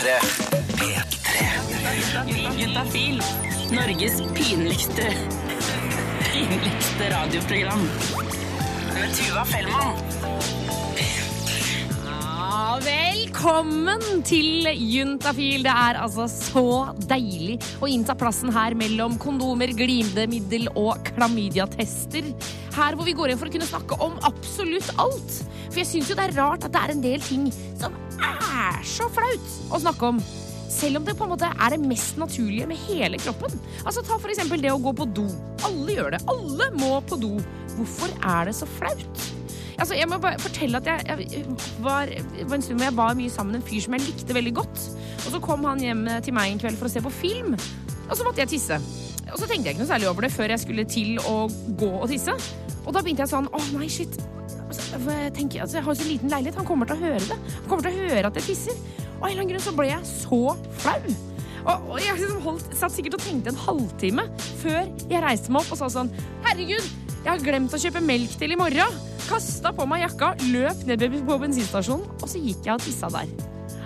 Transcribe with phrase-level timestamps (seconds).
[0.00, 0.16] P3.
[0.80, 2.60] P3.
[2.60, 3.18] Juntafil.
[3.70, 5.10] Norges pinligste
[6.32, 7.82] pinligste radioprogram.
[8.94, 10.00] Med Tuva Fellmann.
[12.06, 15.68] Ja, velkommen til Juntafil.
[15.68, 16.66] Det er altså så
[17.04, 22.32] deilig å innta plassen her mellom kondomer, glidemiddel og klamydiatester.
[22.72, 25.42] Her hvor vi går inn for å kunne snakke om absolutt alt.
[25.68, 27.92] For jeg syns jo det er rart at det er en del ting som
[28.26, 30.22] er så flaut å snakke om.
[30.70, 33.56] Selv om det på en måte er det mest naturlige med hele kroppen.
[33.82, 35.26] Altså Ta eksempel det å gå på do.
[35.66, 36.22] Alle gjør det.
[36.30, 37.34] Alle må på do.
[37.74, 39.26] Hvorfor er det så flaut?
[39.80, 41.44] Altså, jeg må bare fortelle at jeg, jeg
[41.80, 42.10] var,
[42.44, 44.52] var en stund hvor jeg var mye sammen med en fyr som jeg likte veldig
[44.58, 44.82] godt.
[45.24, 47.54] Og så kom han hjem til meg en kveld for å se på film,
[48.10, 48.76] og så måtte jeg tisse.
[49.30, 51.36] Og så tenkte jeg ikke noe særlig over det før jeg skulle til å
[51.80, 52.34] gå og tisse.
[52.84, 54.20] Og da begynte jeg sånn Å, nei, shit.
[54.70, 56.58] Altså, jeg, tenker, altså, jeg har så liten leilighet.
[56.60, 57.38] Han kommer til å høre det.
[57.56, 58.78] Han kommer til å høre at jeg tisser.
[59.18, 60.40] Og av en eller annen grunn så ble jeg så
[60.80, 61.00] flau.
[61.60, 64.24] Og, og jeg liksom holdt, satt sikkert og tenkte en halvtime
[64.62, 66.08] før jeg reiste meg opp og sa sånn
[66.46, 66.86] Herregud,
[67.20, 69.00] jeg har glemt å kjøpe melk til i morgen.
[69.26, 73.34] Kasta på meg jakka, løp ned på bensinstasjonen, og så gikk jeg og tissa der.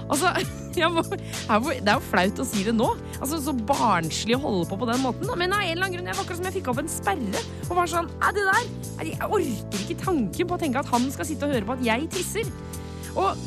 [0.05, 0.31] Altså,
[0.95, 2.91] må, Det er jo flaut å si det nå.
[3.21, 5.31] Altså, Så barnslig å holde på på den måten.
[5.41, 7.45] Men av en eller annen grunn, jeg var akkurat som jeg fikk opp en sperre.
[7.69, 8.73] Og var sånn, er det der,
[9.05, 11.87] Jeg orker ikke tanken på å tenke at han skal sitte og høre på at
[11.87, 12.51] jeg tisser.
[13.15, 13.39] Og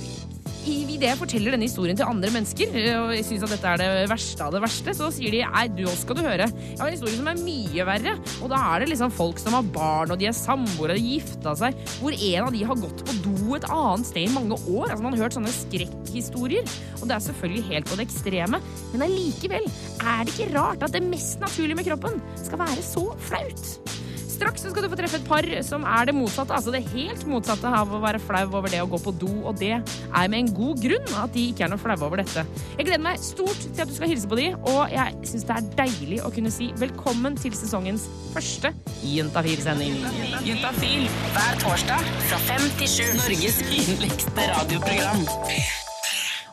[0.67, 4.09] idet jeg forteller denne historien til andre mennesker, og jeg syns at dette er det
[4.11, 6.47] verste av det verste, så sier de nei, du også skal du høre.
[6.49, 8.15] Jeg har en historie som er mye verre.
[8.43, 11.55] Og da er det liksom folk som har barn, og de er samboere, de gifta
[11.59, 14.91] seg, hvor en av de har gått på do et annet sted i mange år.
[14.91, 15.53] Altså Man har hørt sånne
[16.17, 16.65] skrekkhistorier.
[17.01, 18.61] Og det er selvfølgelig helt på det ekstreme.
[18.93, 19.67] Men allikevel
[20.01, 23.93] er det ikke rart at det mest naturlige med kroppen skal være så flaut.
[24.37, 26.53] Straks skal du få treffe et par som er det motsatte.
[26.53, 29.57] Altså det helt motsatte av å være flau over det å gå på do, og
[29.57, 32.43] det er med en god grunn at de ikke er noe flaue over dette.
[32.77, 35.57] Jeg gleder meg stort til at du skal hilse på de, og jeg syns det
[35.57, 39.97] er deilig å kunne si velkommen til sesongens første Jentafil-sending.
[40.45, 43.03] Jentafil hver torsdag fra fem til sju.
[43.17, 45.27] Norges pinligste radioprogram.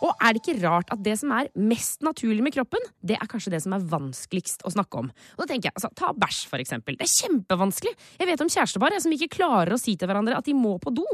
[0.04, 3.30] Og er det ikke rart at det som er mest naturlig med kroppen, det er
[3.30, 5.08] kanskje det som er vanskeligst å snakke om.
[5.36, 6.98] Og da tenker jeg, altså, Ta bæsj, for eksempel.
[6.98, 7.94] Det er kjempevanskelig.
[8.20, 10.92] Jeg vet om kjærestepar som ikke klarer å si til hverandre at de må på
[10.94, 11.06] do.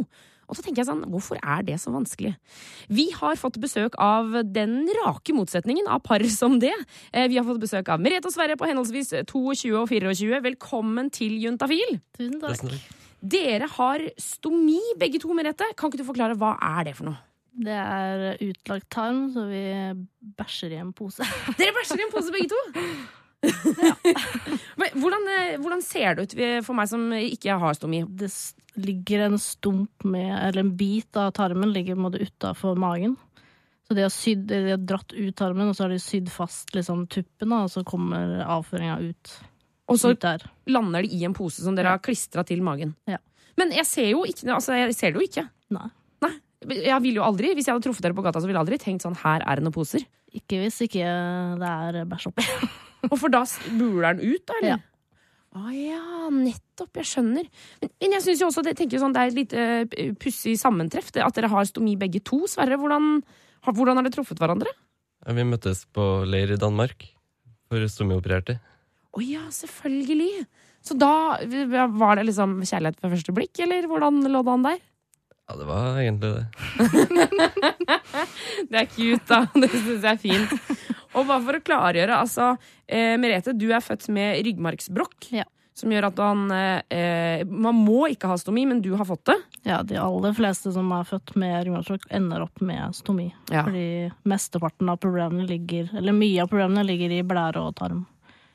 [0.50, 2.34] Og så tenker jeg sånn, Hvorfor er det så vanskelig?
[2.90, 6.74] Vi har fått besøk av den rake motsetningen av par som det.
[7.12, 10.42] Eh, vi har fått besøk av Merete og Sverre på henholdsvis 22 og 24.
[10.50, 12.00] Velkommen til Juntafil.
[12.18, 12.66] Tusen takk.
[13.20, 15.68] Dere har stomi, begge to, Merete.
[15.76, 17.29] Kan ikke du forklare hva er det for noe?
[17.50, 19.62] Det er utlagt tarm, så vi
[20.38, 21.26] bæsjer i en pose.
[21.58, 22.60] Dere bæsjer i en pose, begge to?
[25.00, 26.34] hvordan, eh, hvordan, ser det ut
[26.66, 28.02] for meg som ikke har stomi?
[28.04, 28.30] Det
[28.80, 33.16] ligger en stump med, eller en bit av tarmen ligger utafor magen.
[33.88, 36.70] Så de har, sydd, de har dratt ut tarmen, og så har de sydd fast
[36.76, 39.32] liksom, tuppen, og så kommer avføringa ut.
[39.90, 40.26] Og så ut
[40.70, 42.94] lander de i en pose som dere har klistra til magen.
[43.10, 43.18] Ja.
[43.58, 45.48] Men jeg ser ikke altså, jeg ser det jo ikke.
[45.74, 45.88] Nei.
[46.60, 48.78] Jeg vil jo aldri, Hvis jeg hadde truffet dere på gata, så ville jeg aldri
[48.82, 50.04] tenkt sånn her er det noen poser.
[50.36, 51.08] Ikke hvis ikke
[51.60, 52.44] det er bæsj oppi.
[53.10, 53.42] Og for da
[53.78, 54.58] buler den ut, da?
[54.60, 54.74] eller?
[54.74, 54.80] Ja.
[55.50, 57.00] Å ah, ja, nettopp.
[57.00, 57.46] Jeg skjønner.
[57.80, 60.54] Men, men jeg syns jo også det, tenker sånn, det er et litt uh, pussig
[60.60, 61.08] sammentreff.
[61.10, 62.44] Det, at dere har stomi begge to.
[62.50, 63.16] Sverre, hvordan,
[63.66, 64.70] har, hvordan har dere truffet hverandre?
[65.24, 67.08] Ja, vi møttes på leir i Danmark
[67.70, 68.60] for stomiopererte.
[69.10, 70.44] Å oh, ja, selvfølgelig.
[70.86, 71.40] Så da
[71.98, 74.78] var det liksom kjærlighet ved første blikk, eller hvordan lå det an der?
[75.50, 76.46] Ja, det var egentlig det.
[78.70, 79.40] det er cute, da.
[79.64, 80.52] Det syns jeg er fint.
[81.10, 82.52] Og bare for å klargjøre, altså
[82.86, 85.32] eh, Merete, du er født med ryggmargsbrokk.
[85.34, 85.48] Ja.
[85.74, 89.36] Som gjør at man eh, Man må ikke ha stomi, men du har fått det.
[89.66, 93.26] Ja, de aller fleste som er født med ryggmargsbrokk, ender opp med stomi.
[93.50, 93.64] Ja.
[93.66, 98.06] Fordi mesteparten av problemene ligger Eller mye av problemene ligger i blære og tarm.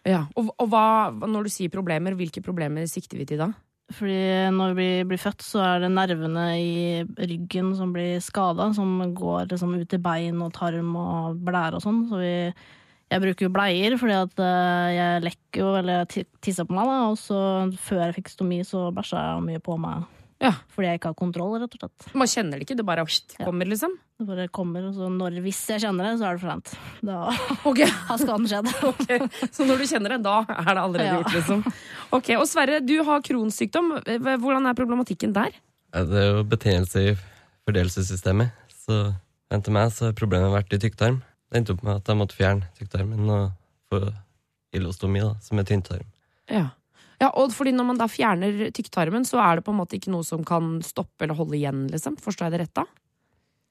[0.07, 3.51] Ja, Og, og hva, når du sier problemer, hvilke problemer sikter vi til da?
[3.93, 8.97] Fordi når vi blir født, så er det nervene i ryggen som blir skada, som
[9.13, 12.01] går liksom ut i bein og tarm og blære og sånn.
[12.09, 12.33] Så vi,
[13.13, 16.97] jeg bruker jo bleier, fordi at eh, jeg lekker jo, eller tisser på meg, da.
[17.11, 17.39] Og så
[17.85, 20.09] før jeg fikk stomi, så bæsja jeg mye på meg.
[20.43, 20.51] Ja.
[20.75, 22.07] Fordi jeg ikke har kontroll, rett og slett.
[22.17, 23.05] Man kjenner det ikke, det bare
[23.39, 23.93] kommer, liksom?
[24.19, 26.73] Det bare kommer, og så når, hvis jeg kjenner det, så er det for sent.
[27.07, 27.19] Da
[27.71, 27.91] okay.
[28.09, 28.71] har skaden skjedd.
[28.91, 29.47] okay.
[29.47, 31.19] Så når du kjenner det, da er det allerede ja.
[31.21, 31.63] gjort, liksom?
[32.19, 33.93] Ok, Og Sverre, du har kronsykdom.
[34.43, 35.55] Hvordan er problematikken der?
[35.95, 37.15] Det er jo betennelse i
[37.65, 38.51] fordøyelsessystemet.
[38.85, 38.99] Så
[39.55, 41.21] til meg så har problemet vært i tykktarm.
[41.47, 43.53] Det endte opp med at jeg måtte fjerne tykktarmen og
[43.87, 44.01] få
[44.75, 46.07] ilostomi, da, som er tynntarm.
[46.51, 46.67] Ja.
[47.21, 50.11] Ja, og fordi Når man da fjerner tykktarmen, så er det på en måte ikke
[50.11, 51.85] noe som kan stoppe eller holde igjen?
[51.91, 52.17] liksom.
[52.19, 52.85] Forstår jeg det rett da?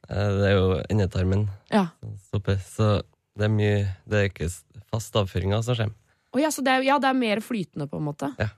[0.08, 1.86] Eh, Det er jo endetarmen Ja.
[2.28, 3.02] stopper, så
[3.36, 4.50] det er mye Det er ikke
[4.90, 5.92] fast avføringa som skjer.
[6.34, 8.34] Å ja, så det er, ja, det er mer flytende, på en måte?
[8.38, 8.48] Ja.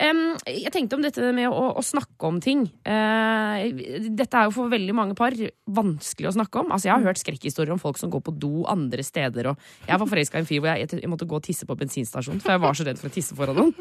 [0.00, 2.64] Em, jeg tenkte om dette med å, å snakke om ting.
[2.86, 3.70] Uh,
[4.14, 5.34] dette er jo for veldig mange par
[5.66, 6.72] vanskelig å snakke om.
[6.74, 9.50] Altså, Jeg har hørt skrekkhistorier om folk som går på do andre steder.
[9.52, 11.78] Og jeg var forelska i en fyr hvor jeg, jeg måtte gå og tisse på
[11.78, 13.74] bensinstasjonen, for jeg var så redd for å tisse foran noen.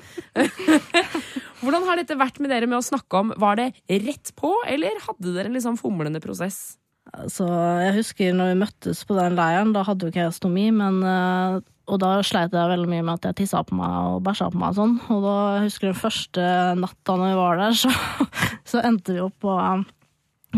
[1.63, 3.36] Hvordan har dette vært med dere med å snakke om?
[3.40, 3.68] Var det
[4.04, 6.80] rett på, eller hadde dere en liksom fomlende prosess?
[7.12, 7.45] Altså,
[7.84, 11.01] jeg husker når vi møttes på den leiren, da hadde jo ikke jeg stomi, men
[11.04, 11.57] eh,
[11.91, 14.59] Og da sleit jeg veldig mye med at jeg tissa på meg og bæsja på
[14.62, 14.95] meg og sånn.
[15.12, 16.47] Og da jeg husker den første
[16.80, 17.91] natta når vi var der, så,
[18.71, 19.83] så endte vi opp på eh,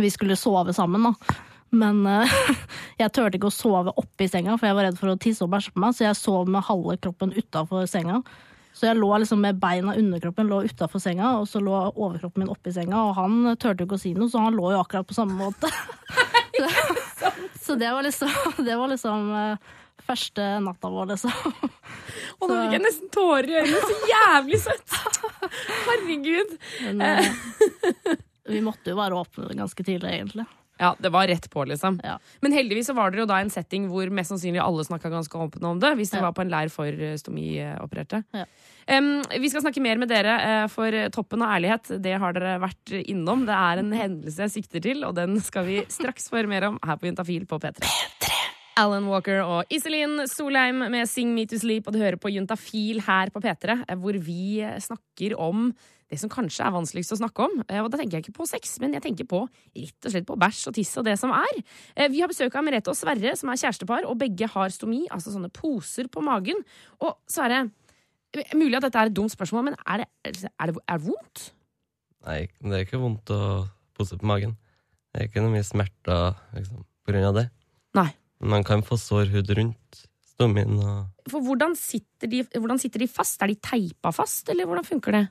[0.03, 1.37] Vi skulle sove sammen, da.
[1.75, 2.35] Men uh,
[3.01, 5.51] jeg turte ikke å sove oppi senga, for jeg var redd for å tisse og
[5.53, 8.21] bæsje på meg, så jeg sov med halve kroppen utafor senga.
[8.75, 12.51] Så jeg lå liksom med beina underkroppen lå utafor senga, og så lå overkroppen min
[12.51, 15.15] oppi senga, og han turte ikke å si noe, så han lå jo akkurat på
[15.15, 15.71] samme måte.
[17.21, 17.31] så,
[17.63, 18.31] så det var liksom,
[18.67, 19.73] det var liksom eh,
[20.07, 21.31] første natta vår, liksom.
[22.41, 23.81] Og nå fikk jeg nesten tårer i øynene.
[23.85, 24.99] Så jævlig søtt!
[25.87, 26.53] Herregud.
[26.89, 27.31] Men eh,
[28.53, 30.45] vi måtte jo være åpne ganske tidlig, egentlig.
[30.75, 32.01] Ja, det var rett på, liksom.
[32.03, 32.17] Ja.
[32.43, 35.39] Men heldigvis så var dere jo da en setting hvor mest sannsynlig alle snakka ganske
[35.39, 36.27] åpent om det, hvis dere Ja.
[36.27, 38.19] var på en leir for eh, stomiopererte.
[38.35, 38.43] Ja.
[38.85, 42.59] Um, vi skal snakke mer med dere, eh, for toppen av ærlighet, det har dere
[42.61, 43.47] vært innom.
[43.47, 46.67] Det er en hendelse jeg sikter til, og den skal vi straks få høre mer
[46.67, 47.87] om her på Juntafil på P3.
[48.75, 52.99] Alan Walker og Iselin Solheim med Sing Me To Sleep, og du hører på Juntafil
[53.05, 55.69] her på P3, eh, hvor vi snakker om
[56.11, 57.63] det som kanskje er vanskeligst å snakke om.
[57.69, 60.27] Eh, Og da tenker jeg ikke på sex, men jeg tenker på rett og slett
[60.27, 61.63] på bæsj og tiss og det som er.
[61.95, 65.07] Eh, Vi har besøk av Merete og Sverre, som er kjærestepar, og begge har stomi,
[65.09, 66.59] altså sånne poser på magen.
[66.99, 67.71] Og Sverre,
[68.53, 70.51] mulig at dette er et dumt spørsmål, men er det, er det,
[70.83, 71.51] er det vondt?
[72.27, 73.39] Nei, det er ikke vondt å
[73.95, 74.57] pose på magen.
[75.13, 77.49] Det er ikke noe mye smerter liksom, på grunn av det.
[77.95, 78.11] Nei.
[78.41, 80.05] Men man kan få sår hud rundt
[80.35, 83.41] stomien, og For hvordan sitter de, hvordan sitter de fast?
[83.41, 85.25] Er de teipa fast, eller hvordan funker det?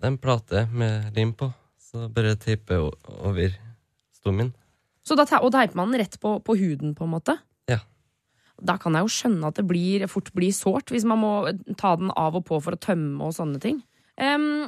[0.00, 3.52] det er en plate med lim på, så bare teipe over
[4.16, 4.54] stomien.
[5.04, 7.34] Så da, og teiper man den rett på, på huden, på en måte?
[7.68, 7.82] Ja.
[8.56, 11.32] Da kan jeg jo skjønne at det blir, fort blir sårt, hvis man må
[11.76, 13.82] ta den av og på for å tømme og sånne ting.
[14.20, 14.66] Em,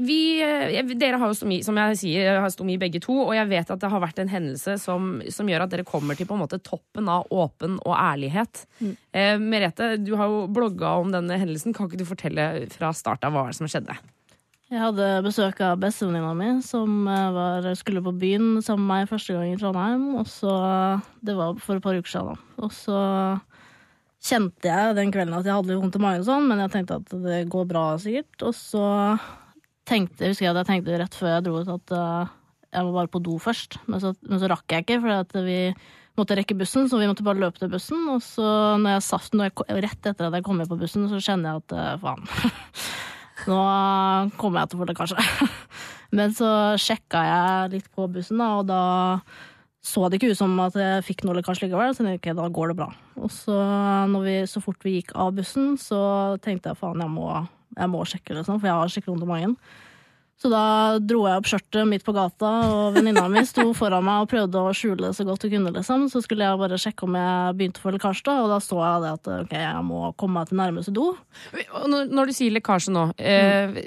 [0.00, 3.48] vi, eh, dere har jo stomi, som jeg sier, har stomi begge to, og jeg
[3.50, 6.36] vet at det har vært en hendelse som, som gjør at dere kommer til på
[6.38, 8.64] en måte toppen av åpen og ærlighet.
[9.12, 11.76] Eh, Merete, du har jo blogga om denne hendelsen.
[11.76, 13.98] Kan ikke du fortelle fra start av hva som skjedde?
[14.66, 19.12] Jeg hadde besøk av bestevenninna mi, som eh, var, skulle på byen sammen med meg
[19.12, 20.08] første gang i Trondheim.
[20.18, 20.56] Og så,
[21.22, 22.32] Det var for et par uker siden.
[22.32, 22.64] da.
[22.64, 22.96] Og så
[24.22, 26.72] kjente jeg den kvelden at jeg hadde litt vondt i magen, og sånn, men jeg
[26.72, 28.46] tenkte at det går bra sikkert.
[28.48, 28.86] Og så
[29.86, 32.34] tenkte husker jeg at jeg tenkte rett før jeg dro ut at eh,
[32.76, 33.78] jeg må bare på do først.
[33.86, 35.60] Men så, men så rakk jeg ikke, for vi
[36.16, 38.06] måtte rekke bussen, så vi måtte bare løpe til bussen.
[38.12, 38.46] Og så
[38.80, 41.64] når jeg saft, når jeg, rett etter at jeg kom på bussen, så kjenner jeg
[41.64, 42.26] at eh, faen.
[43.50, 43.60] Nå
[44.40, 45.50] kommer jeg til å få det, kanskje.
[46.16, 46.48] Men så
[46.80, 48.82] sjekka jeg litt på bussen, da, og da
[49.86, 51.92] så det ikke ut som at jeg fikk noe lekkasje likevel.
[51.94, 52.88] Så jeg tenkte, ok, da går det bra.
[53.22, 53.56] Og så,
[54.24, 56.00] vi, så fort vi gikk av bussen, så
[56.42, 57.28] tenkte jeg faen, jeg må,
[57.76, 59.54] jeg må sjekke, liksom, for jeg har skikkelig vondt i magen.
[60.36, 64.26] Så da dro jeg opp skjørtet midt på gata, og venninna mi sto foran meg
[64.26, 66.04] og prøvde å skjule det så godt hun kunne, liksom.
[66.12, 68.76] Så skulle jeg bare sjekke om jeg begynte å få lekkasje, da, og da så
[68.82, 71.06] jeg det at ok, jeg må komme meg til nærmeste do.
[71.88, 73.78] Når, du sier lekkasje nå eh,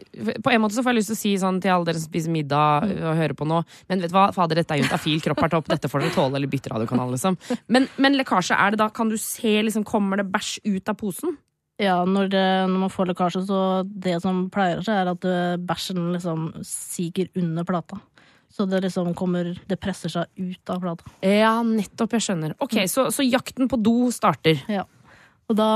[0.44, 2.10] På en måte så får jeg lyst til å si sånn til alle dere som
[2.10, 5.44] spiser middag og hører på nå Men vet du hva, fader, dette er juntafil, kropp
[5.46, 7.38] er topp, dette får dere tåle, eller bytte radiokanal, liksom.
[7.70, 10.98] Men, men lekkasje, er det da, kan du se, liksom, kommer det bæsj ut av
[10.98, 11.38] posen?
[11.79, 15.55] Ja, når, det, når man får lekkasje, så det som pleier skje, er at eh,
[15.63, 18.01] bæsjen liksom siger under plata.
[18.50, 21.12] Så det liksom kommer Det presser seg ut av plata.
[21.24, 22.55] Ja, nettopp, jeg skjønner.
[22.59, 24.59] Ok, så, så jakten på do starter.
[24.67, 24.83] Ja.
[25.50, 25.69] Og da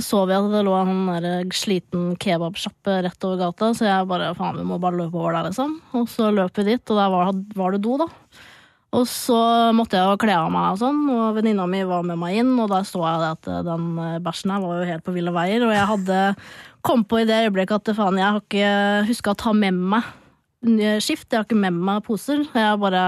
[0.00, 4.06] så vi at det lå en sånn der sliten kebabsjappe rett over gata, så jeg
[4.08, 5.74] bare faen, vi må bare løpe over der, liksom.
[5.98, 8.08] Og så løp vi dit, og der var, var det do, da.
[8.96, 9.38] Og så
[9.76, 12.54] måtte jeg jo kle av meg og sånn, og venninna mi var med meg inn,
[12.56, 15.34] og da så jeg at eh, den eh, bæsjen her var jo helt på ville
[15.34, 16.22] veier, og jeg hadde
[16.88, 18.72] kom på i det øyeblikket at faen, jeg har ikke
[19.10, 20.08] huska å ta med meg
[21.04, 22.40] skift, jeg har ikke med meg poser.
[22.50, 23.02] Jeg bare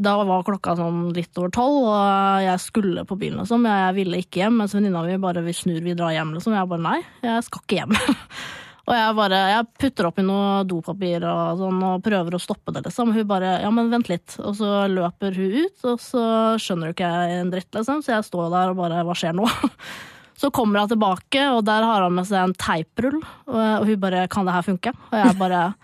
[0.00, 3.42] da var klokka sånn litt over tolv, og jeg skulle på bilen.
[3.42, 3.66] Liksom.
[3.68, 6.34] Jeg ville ikke hjem, mens venninna mi bare vi snur, vi drar hjem.
[6.36, 6.56] Liksom.
[6.56, 7.96] Jeg bare nei, jeg skal ikke hjem.
[8.90, 12.82] og jeg bare jeg putter oppi noe dopapir og sånn, og prøver å stoppe det,
[12.88, 13.12] liksom.
[13.14, 14.34] Hun bare ja, men vent litt.
[14.42, 16.24] Og så løper hun ut, og så
[16.58, 18.02] skjønner hun ikke en dritt, liksom.
[18.02, 19.46] Så jeg står der og bare hva skjer nå?
[20.40, 23.18] Så kommer hun tilbake, og der har han med seg en teiprull.
[23.44, 25.74] Og hun bare 'kan det her funke?' Og jeg bare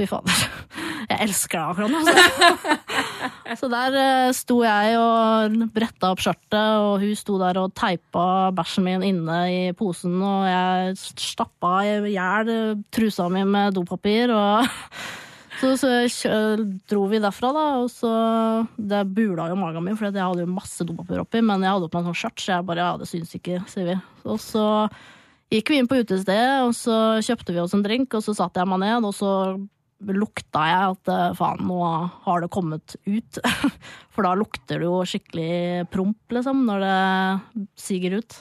[0.00, 0.44] Fy fader.
[1.10, 2.00] Jeg elsker deg akkurat nå.
[3.50, 7.74] Så, så der eh, sto jeg og bretta opp skjørtet, og hun sto der og
[7.76, 8.24] teipa
[8.56, 12.52] bæsjen min inne i posen, og jeg stappa i hjel
[12.94, 14.70] trusa mi med dopapir, og
[15.60, 15.74] så,
[16.08, 16.32] så
[16.88, 18.12] dro vi derfra, da, og så
[18.78, 21.90] Det bula jo magen min, for jeg hadde jo masse dopapir oppi, men jeg hadde
[21.90, 23.98] på meg sånn skjørt, så jeg bare Ja, det syns ikke, sier vi.
[24.24, 24.64] Og så
[25.52, 28.62] gikk vi inn på utestedet, og så kjøpte vi oss en drink, og så satte
[28.62, 29.34] jeg meg ned, og så
[30.00, 31.80] lukta jeg at eh, faen, nå
[32.24, 33.40] har det kommet ut.
[34.14, 36.96] For da lukter det jo skikkelig promp, liksom, når det
[37.80, 38.38] siger ut.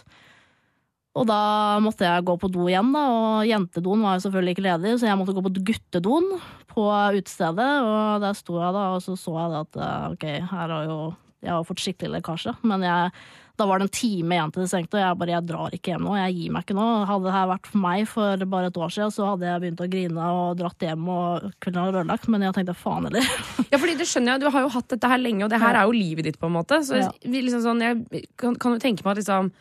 [1.19, 1.41] Og da
[1.83, 5.09] måtte jeg gå på do igjen, da, og jentedoen var jo selvfølgelig ikke ledig, så
[5.09, 6.29] jeg måtte gå på guttedoen
[6.69, 6.85] på
[7.17, 10.85] utestedet, og der sto jeg da, og så så jeg at eh, ok, her har
[10.87, 10.99] jo
[11.39, 13.11] jeg har fått skikkelig lekkasje, men jeg,
[13.59, 15.91] da var det en time igjen til de stengte, og jeg bare jeg drar ikke
[15.93, 16.87] hjem nå, jeg gir meg ikke nå.
[17.09, 19.83] Hadde det her vært for meg for bare et år siden, så hadde jeg begynt
[19.85, 23.31] å grine og dratt hjem og kvelden hadde ødelagt, men jeg tenkte faen heller.
[23.69, 25.73] Ja, fordi det skjønner jeg, Du har jo hatt dette her lenge, og det her
[25.75, 25.81] Ja.
[25.83, 26.39] er jo livet ditt.
[26.39, 27.11] på en måte Så Ja.
[27.23, 29.51] liksom sånn, Jeg kan, kan jo tenke meg at liksom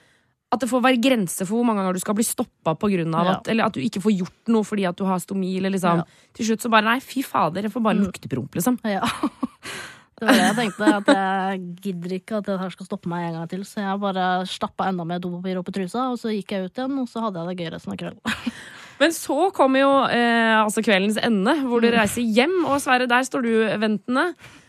[0.50, 2.72] at det får være grenser for hvor mange ganger du skal bli stoppa
[3.14, 3.32] av Ja.
[3.36, 5.58] at, eller at du ikke får gjort noe fordi at du har stomi.
[5.58, 6.04] Eller liksom, Ja.
[6.32, 8.06] Til slutt så bare nei, fy fader, jeg får bare Mm.
[8.06, 8.78] lukte liksom.
[8.82, 9.00] Ja.
[10.18, 13.28] Det var det jeg tenkte, at jeg gidder ikke at det her skal stoppe meg
[13.28, 16.32] en gang til, så jeg bare stappa enda mer dopapir opp i trusa, og så
[16.34, 18.36] gikk jeg ut igjen, og så hadde jeg det gøy resten av kvelden.
[19.00, 21.84] Men så kommer jo eh, altså kveldens ende, hvor Mm.
[21.86, 22.56] du reiser hjem.
[22.66, 24.24] Og Sverre, der står du ventende.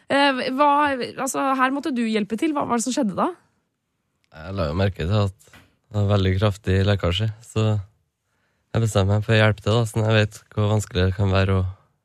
[0.09, 0.67] Eh, hva,
[1.17, 2.53] altså, her måtte du hjelpe til.
[2.53, 3.31] Hva var det som skjedde da?
[4.37, 7.63] Jeg la jo merke til at det var veldig kraftig lekkasje, så
[8.69, 11.31] jeg bestemmer meg for å hjelpe til, da, sånn jeg vet hvor vanskelig det kan
[11.33, 11.63] være å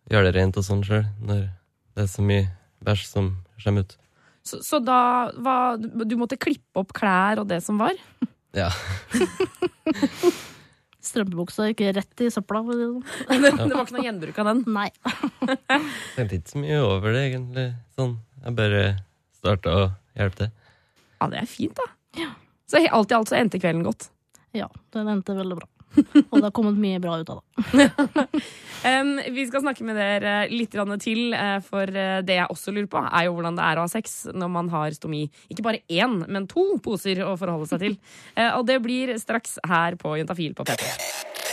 [0.08, 2.46] gjøre det rent og sånn sjøl, når det er så mye
[2.84, 3.30] bæsj som
[3.62, 3.96] kommer ut.
[4.44, 7.96] Så, så da var, du måtte klippe opp klær og det som var?
[8.54, 8.68] Ja.
[11.04, 12.62] Strømpebuksa gikk rett i søpla.
[12.68, 13.02] det sånn.
[13.44, 14.62] Det, var ikke noe gjenbruk av den?
[14.72, 14.88] Nei.
[15.44, 15.58] Jeg
[16.16, 17.66] tenkte ikke så mye over det, egentlig.
[17.96, 18.82] Sånn, jeg bare
[19.36, 19.84] starta å
[20.16, 20.52] hjelpe til.
[21.18, 22.28] Ja, det er fint, da.
[22.68, 24.08] Så alt i alt så endte kvelden godt.
[24.56, 25.68] Ja, den endte veldig bra.
[26.30, 27.86] Og det har kommet mye bra ut av det.
[28.90, 30.74] um, vi skal snakke med dere litt
[31.04, 33.86] til, eh, for eh, det jeg også lurer på, er jo hvordan det er å
[33.86, 35.24] ha sex når man har stomi.
[35.52, 37.98] Ikke bare én, men to poser å forholde seg til.
[38.34, 41.43] Eh, og det blir straks her på Juntafil på P3.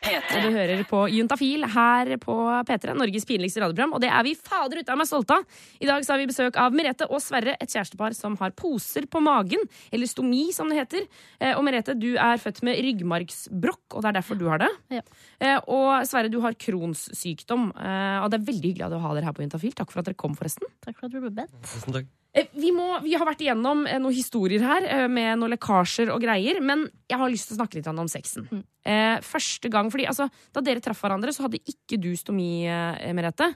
[0.00, 2.34] Du hører på Juntafil her på
[2.66, 3.92] P3, Norges pinligste radioprogram.
[3.98, 5.58] Og det er vi fader ute av meg stolte av.
[5.76, 9.04] I dag så har vi besøk av Merete og Sverre, et kjærestepar som har poser
[9.12, 9.60] på magen.
[9.92, 11.04] Eller stomi, som det heter.
[11.38, 14.70] Eh, Og Merete, du er født med ryggmargsbrokk, og det er derfor du har det.
[14.96, 15.02] Ja.
[15.40, 17.68] Eh, Og Sverre, du har Crohns sykdom.
[17.76, 19.74] Eh, Og det er veldig hyggelig å ha dere her på Juntafil.
[19.76, 20.64] Takk for at dere kom, forresten.
[20.80, 21.52] Takk for at du ble bedt.
[21.62, 22.08] Tusen takk.
[22.32, 26.12] Eh, Vi, må, vi har vært igjennom eh, noen historier her eh, med noen lekkasjer
[26.14, 28.46] og greier, men jeg har lyst til å snakke litt om sexen.
[28.50, 28.64] Mm.
[28.86, 33.10] Eh, første gang, fordi altså, Da dere traff hverandre, så hadde ikke du stomi, eh,
[33.16, 33.50] Merete.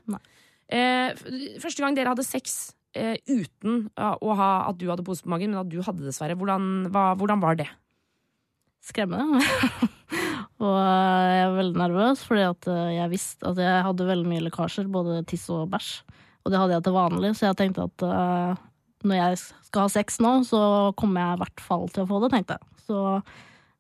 [0.69, 1.15] Eh,
[1.63, 5.65] første gang dere hadde sex uten å ha at du hadde pose på magen, men
[5.65, 6.37] at du hadde dessverre.
[6.39, 7.67] Hvordan, hva, hvordan var det?
[8.87, 9.41] Skremmende.
[10.63, 14.87] og jeg var veldig nervøs, fordi at jeg visste at jeg hadde veldig mye lekkasjer,
[14.95, 15.91] både tiss og bæsj.
[16.45, 18.63] Og det hadde jeg til vanlig, så jeg tenkte at uh,
[19.09, 20.61] når jeg skal ha sex nå, så
[20.99, 22.71] kommer jeg i hvert fall til å få det, tenkte jeg.
[22.85, 22.99] Så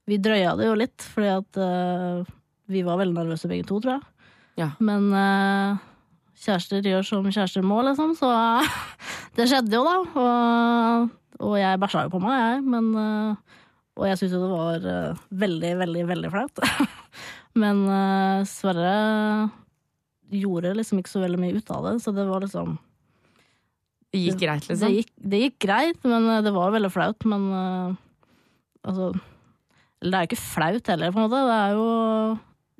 [0.09, 2.30] vi drøya det jo litt, fordi at uh,
[2.73, 4.30] vi var veldig nervøse begge to, tror jeg.
[4.62, 4.71] Ja.
[4.85, 5.83] Men uh,
[6.40, 8.30] kjærester gjør som kjærester må, liksom, så
[9.37, 9.99] det skjedde jo, da.
[10.25, 11.12] Og,
[11.44, 12.90] og jeg bæsja jo på meg, jeg, men
[13.94, 16.64] og jeg syntes jo det var veldig, veldig, veldig flaut.
[17.62, 17.85] Men
[18.50, 18.94] Sverre
[20.33, 22.78] gjorde liksom ikke så veldig mye ut av det, så det var liksom
[24.14, 24.95] Det gikk greit, Det liksom?
[24.95, 27.25] gikk, det gikk greit, men eh, det var veldig flaut.
[27.26, 27.95] Men eh,
[28.87, 29.12] altså
[30.02, 31.45] Eller det er jo ikke flaut heller, på en måte.
[31.49, 31.87] Det er jo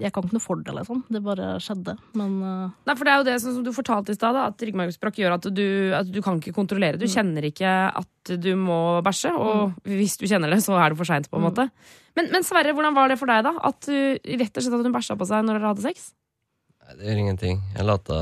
[0.03, 1.05] Jeg kan ikke noe for det, liksom.
[1.09, 1.93] Det bare skjedde.
[2.19, 2.71] Men uh...
[2.87, 5.47] Nei, for det er jo det som du fortalte i stad, at ryggmargsbrakk gjør at
[5.55, 6.99] du, at du kan ikke kontrollere.
[6.99, 7.05] Mm.
[7.05, 10.99] Du kjenner ikke at du må bæsje, og hvis du kjenner det, så er det
[10.99, 11.47] for seint, på en Mm.
[11.47, 11.69] måte.
[12.19, 13.55] Men, men Sverre, hvordan var det for deg, da?
[13.71, 13.95] At du
[14.43, 16.11] rett og slett at hun bæsja på seg når dere hadde sex?
[16.85, 17.63] Nei, det gjør ingenting.
[17.75, 18.19] Jeg lata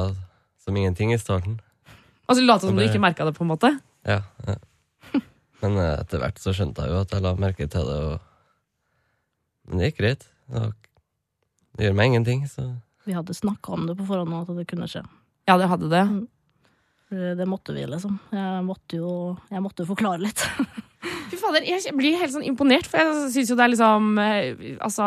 [0.63, 1.59] som ingenting i starten.
[2.31, 3.73] Altså du lata som du ikke merka det, på en måte?
[4.07, 4.59] Ja, ja.
[5.63, 9.69] Men eh, etter hvert så skjønte jeg jo at jeg la merke til det, og
[9.71, 10.25] Men det gikk greit.
[10.51, 10.63] Det,
[11.79, 12.73] det gjør meg ingenting, så
[13.05, 15.03] vi hadde snakka om det på forhånd, at det kunne skje.
[15.51, 16.03] Ja, det hadde det.
[17.11, 18.15] Det måtte vi, liksom.
[18.31, 19.13] Jeg måtte jo,
[19.51, 20.45] jeg måtte forklare litt.
[21.03, 24.77] Fy fader, jeg blir helt sånn imponert, for jeg syns jo det er liksom eh,
[24.87, 25.07] Altså,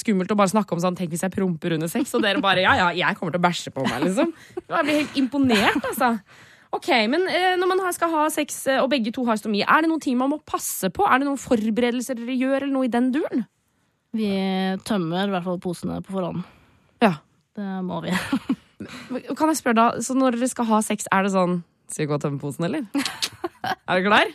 [0.00, 2.64] skummelt å bare snakke om sånn Tenk hvis jeg promper under sex, og dere bare
[2.64, 4.32] Ja, ja, jeg kommer til å bæsje på meg, liksom.
[4.64, 6.16] Jeg blir helt imponert, altså.
[6.74, 9.82] Ok, men eh, når man skal ha sex, eh, og begge to har stomi, er
[9.82, 11.06] det noen ting man må passe på?
[11.06, 13.46] Er det noen forberedelser dere gjør, eller noe i den duren?
[14.14, 14.30] Vi
[14.86, 16.42] tømmer i hvert fall posene på forhånd.
[17.02, 17.16] Ja.
[17.58, 18.14] Det må vi.
[19.38, 22.10] Kan jeg spørre da, så når dere skal ha sex, er det sånn Skal vi
[22.10, 22.84] gå og tømme posen, eller?
[23.90, 24.28] Er du klar?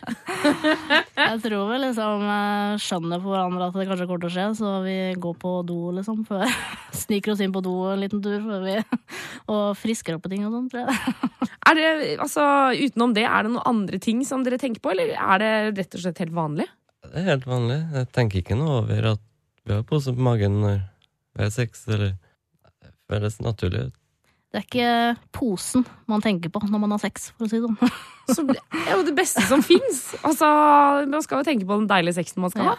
[1.16, 4.44] Jeg tror vi liksom eh, skjønner på hverandre at det kanskje kommer til å skje,
[4.58, 6.20] så vi går på do, liksom.
[6.28, 6.44] Før,
[7.02, 8.76] sniker oss inn på do en liten tur før vi,
[9.54, 11.50] og frisker opp på ting og sånn, tror jeg.
[11.66, 11.88] Er det,
[12.22, 12.44] altså,
[12.76, 15.96] utenom det, er det noen andre ting som dere tenker på, eller er det rett
[15.96, 16.68] og slett helt vanlig?
[17.06, 17.80] Det er helt vanlig.
[17.96, 19.24] Jeg tenker ikke noe over at
[19.66, 20.82] vi har pose på magen når
[21.34, 22.18] vi har sex, eller
[22.82, 23.96] Det føles naturlig ut.
[24.54, 24.90] Det er ikke
[25.36, 27.96] posen man tenker på når man har sex, for å si det sånn.
[28.36, 30.04] Så det er jo det beste som fins.
[30.22, 30.46] Altså,
[31.10, 32.76] man skal jo tenke på den deilige sexen man skal ha.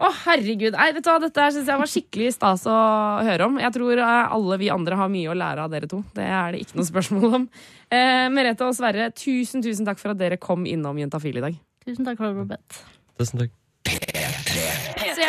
[0.00, 0.72] Å, herregud.
[0.72, 2.76] Nei, vet du hva, Dette synes jeg var skikkelig stas å
[3.26, 3.58] høre om.
[3.60, 6.00] Jeg tror eh, alle vi andre har mye å lære av dere to.
[6.16, 7.44] Det er det ikke noe spørsmål om.
[7.92, 11.60] Eh, Merete og Sverre, tusen tusen takk for at dere kom innom Juntafil i dag.
[11.84, 12.80] Tusen takk for det, bedt.
[13.20, 13.59] Tusen takk.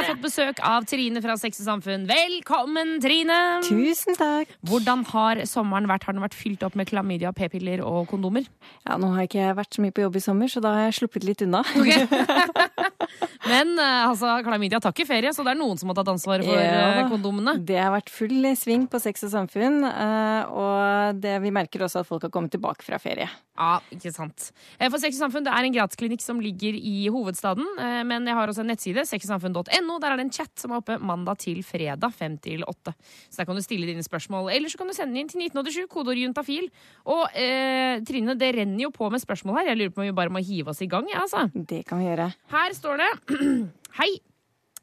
[0.02, 2.08] Har fått besøk av Trine fra Sex og Samfunn.
[2.10, 3.38] Velkommen, Trine!
[3.68, 4.50] Tusen takk.
[4.66, 6.08] Hvordan har sommeren vært?
[6.08, 8.48] Har den vært fylt opp med klamydia, p-piller og kondomer?
[8.88, 10.88] Ja, nå har jeg ikke vært så mye på jobb i sommer, så da har
[10.90, 11.62] jeg sluppet litt unna.
[13.50, 16.46] Men eh, altså, klamydia tar ikke ferie, så det er noen som har tatt ansvaret
[16.46, 17.56] for Ja eh, kondomene.
[17.66, 22.04] Det har vært full sving på Sex og samfunn, eh, og det, vi merker også
[22.04, 23.30] at folk har kommet tilbake fra ferie.
[23.62, 24.48] Ja, ikke sant.
[24.80, 27.68] For Sex og Samfunn det er en gratisklinikk som ligger i hovedstaden.
[28.10, 29.98] Men jeg har også en nettside, sexogsamfunn.no.
[30.02, 32.96] Der er det en chat som er oppe mandag til fredag 5 til 8.
[33.28, 34.50] Så der kan du stille dine spørsmål.
[34.56, 36.72] Eller så kan du sende inn til 1987, kodeord juntafil.
[37.12, 39.70] Og eh, Trine, det renner jo på med spørsmål her.
[39.74, 41.12] Jeg lurer på om vi bare må hive oss i gang.
[41.12, 41.46] Ja, altså.
[41.54, 42.32] Det kan vi gjøre.
[42.56, 43.01] Her står det
[44.00, 44.12] Hei.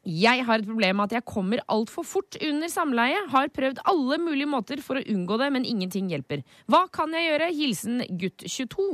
[0.09, 3.19] Jeg har et problem med at jeg kommer altfor fort under samleie.
[3.29, 6.41] Har prøvd alle mulige måter for å unngå det, men ingenting hjelper.
[6.71, 7.49] Hva kan jeg gjøre?
[7.53, 8.87] Hilsen gutt 22.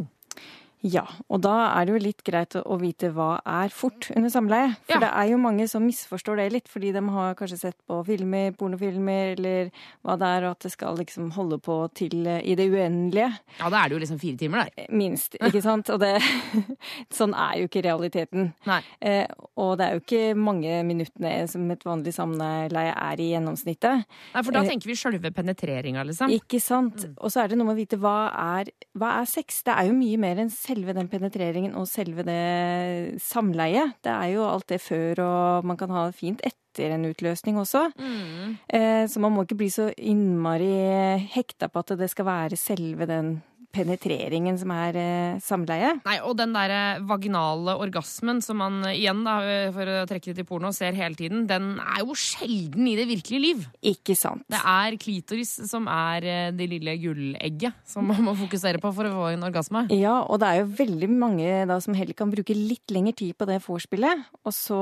[0.86, 1.01] Ja,
[1.34, 4.75] og da er det jo litt greit å, vite hva er fort under samleie.
[4.86, 5.00] For Ja.
[5.01, 8.51] det er jo mange som misforstår det litt, fordi de har kanskje sett på filmer,
[8.54, 9.72] pornofilmer, eller
[10.06, 13.32] hva det er, og at det skal liksom holde på til eh, i det uendelige.
[13.58, 14.86] Ja, da er det jo liksom fire timer der.
[14.94, 15.89] Minst, ikke sant?
[15.89, 16.13] Og det,
[17.18, 18.51] sånn er jo ikke realiteten.
[18.70, 18.80] Nei.
[19.01, 19.25] Eh,
[19.58, 24.06] og det er jo ikke mange minuttene som et vanlig samleie er i gjennomsnittet.
[24.36, 26.30] Nei, for da Eh, tenker vi sjølve penetreringa, liksom.
[26.34, 27.08] Ikke sant?
[27.17, 28.30] Og så er det noe med å vite hva
[28.62, 29.63] er, hva er sex.
[29.65, 33.96] Det er jo mye mer enn selve den penetreringen og selve det samleiet.
[34.04, 37.58] Det er jo alt det før, og man kan ha det fint etter en utløsning
[37.58, 37.88] også.
[37.96, 38.58] Mm.
[38.68, 43.08] Eh, så man må ikke bli så innmari hekta på at det skal være selve
[43.08, 43.38] den
[43.76, 45.96] penetreringen som er eh, samleie.
[46.06, 49.38] Nei, og den der vaginale orgasmen som man eh, igjen, da,
[49.76, 53.08] for å trekke det til porno, ser hele tiden, den er jo sjelden i det
[53.10, 53.66] virkelige liv.
[53.94, 54.46] Ikke sant?
[54.52, 59.10] Det er klitoris som er eh, det lille gullegget som man må fokusere på for
[59.10, 59.86] å få en orgasme.
[59.96, 63.36] Ja, og det er jo veldig mange da som heller kan bruke litt lengre tid
[63.38, 64.26] på det vorspielet.
[64.46, 64.80] Og så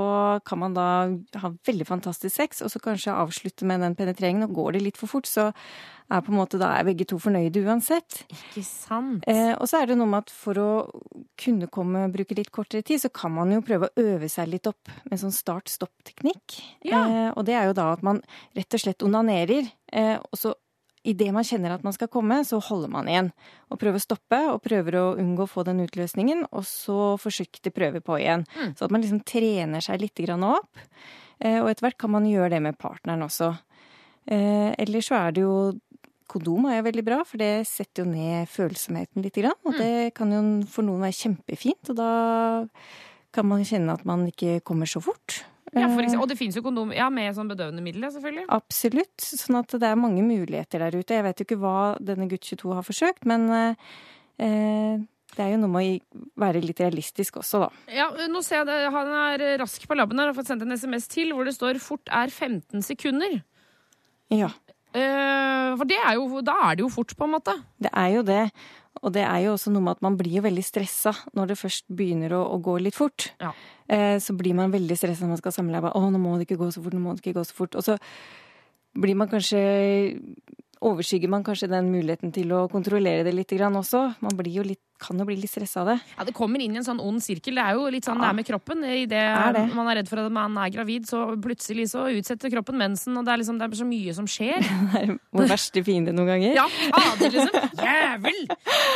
[0.48, 0.88] kan man da
[1.42, 4.48] ha veldig fantastisk sex, og så kanskje avslutte med den penetreringen.
[4.48, 5.52] Og går det litt for fort, så
[6.12, 8.24] er på en måte da er begge to fornøyde uansett.
[8.34, 9.28] Ikke sant?
[9.30, 10.70] Eh, og så er det noe med at for å
[11.40, 14.70] kunne komme, bruke litt kortere tid, så kan man jo prøve å øve seg litt
[14.70, 16.60] opp med sånn start-stopp-teknikk.
[16.90, 17.06] Ja.
[17.06, 18.22] Eh, og det er jo da at man
[18.58, 20.58] rett og slett onanerer, eh, og så
[21.04, 23.34] Idet man kjenner at man skal komme, så holder man igjen.
[23.68, 26.46] Og prøver å stoppe, og prøver å unngå å få den utløsningen.
[26.56, 28.46] Og så forsiktig prøver på igjen.
[28.56, 28.72] Mm.
[28.80, 30.80] Så at man liksom trener seg litt grann opp.
[31.44, 33.52] Eh, og etter hvert kan man gjøre det med partneren også.
[34.32, 35.56] Eh, ellers så er det jo
[36.28, 39.38] Kondom er jo veldig bra, for det setter jo ned følsomheten litt.
[39.66, 42.12] Og det kan jo for noen være kjempefint, og da
[43.34, 45.44] kan man kjenne at man ikke kommer så fort.
[45.74, 48.46] Ja, for Eh, eksempel, og det fins jo kondom ja, med sånn bedøvende middel, selvfølgelig.
[48.54, 49.24] Absolutt.
[49.26, 51.16] Sånn at det er mange muligheter der ute.
[51.18, 53.96] Jeg vet jo ikke hva denne gutt 22 har forsøkt, men eh,
[54.38, 55.02] eh,
[55.34, 57.70] det er jo noe med å være litt realistisk også, da.
[57.90, 60.78] Ja, nå ser jeg det, Han er rask på labben her har fått sendt en
[60.78, 63.42] SMS til hvor det står 'fort er 15 sekunder'.
[64.30, 67.56] Ja, Eh, for det er jo, da er det jo fort, på en måte.
[67.82, 68.44] det er jo det.
[69.02, 71.60] Og det er jo også noe med at man blir jo veldig stressa når det
[71.60, 73.32] først begynner å, å gå litt fort.
[73.42, 73.52] Ja.
[73.90, 75.82] Eh, så blir man veldig stressa når man skal samle.
[75.82, 75.90] seg.
[75.98, 77.80] Å, nå må det ikke gå så fort, nå må det ikke gå så fort.
[77.80, 77.98] Og så
[78.94, 79.64] blir man kanskje
[80.84, 84.02] Overskygger man kanskje den muligheten til å kontrollere det litt også.
[84.24, 85.96] Man blir jo litt, kan jo bli litt stressa av det.
[86.18, 87.56] Ja, Det kommer inn i en sånn ond sirkel.
[87.56, 88.84] Det er jo litt sånn det er med kroppen.
[88.84, 89.22] I det,
[89.56, 89.64] det.
[89.76, 93.26] man er redd for at man er gravid, så plutselig så utsetter kroppen mensen, og
[93.26, 94.60] det er liksom det er så mye som skjer.
[94.94, 96.58] Det er vår verste fiende noen ganger.
[96.58, 97.80] Ja, fader, liksom.
[97.80, 98.42] Jævel!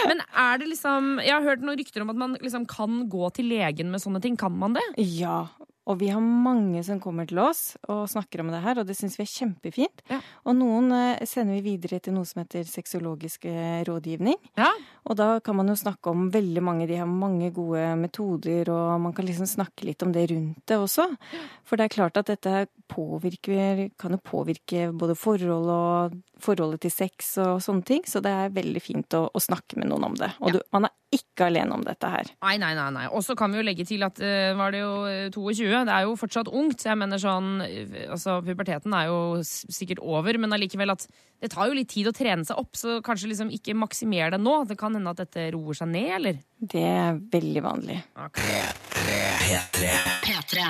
[0.10, 3.32] Men er det liksom Jeg har hørt noen rykter om at man liksom kan gå
[3.36, 4.38] til legen med sånne ting.
[4.38, 4.84] Kan man det?
[5.18, 5.48] Ja,
[5.88, 8.98] og vi har mange som kommer til oss og snakker om det her, og det
[8.98, 10.04] syns vi er kjempefint.
[10.12, 10.20] Ja.
[10.48, 14.40] Og noen eh, sender vi videre til noe som heter sexologisk eh, rådgivning.
[14.60, 14.72] Ja.
[15.08, 19.00] Og da kan man jo snakke om veldig mange, de har mange gode metoder, og
[19.06, 21.08] man kan liksom snakke litt om det rundt det også.
[21.68, 26.94] For det er klart at dette påvirker, kan jo påvirke både forhold og forholdet til
[26.94, 30.18] sex og sånne ting, så det er veldig fint å, å snakke med noen om
[30.20, 30.30] det.
[30.42, 30.58] Og ja.
[30.58, 32.30] du, man er ikke alene om dette her.
[32.44, 32.88] Nei, nei, nei.
[32.94, 33.06] nei.
[33.16, 34.92] Og så kan vi jo legge til at uh, var det jo
[35.36, 36.82] 22 det er jo fortsatt ungt.
[36.82, 37.62] så jeg mener sånn,
[38.08, 42.16] altså Puberteten er jo sikkert over, men allikevel at det tar jo litt tid å
[42.16, 42.74] trene seg opp.
[42.78, 44.64] Så kanskje liksom ikke maksimer det nå.
[44.70, 46.40] Det kan hende at dette roer seg ned, eller?
[46.58, 48.00] Det er veldig vanlig.
[48.26, 48.64] Okay.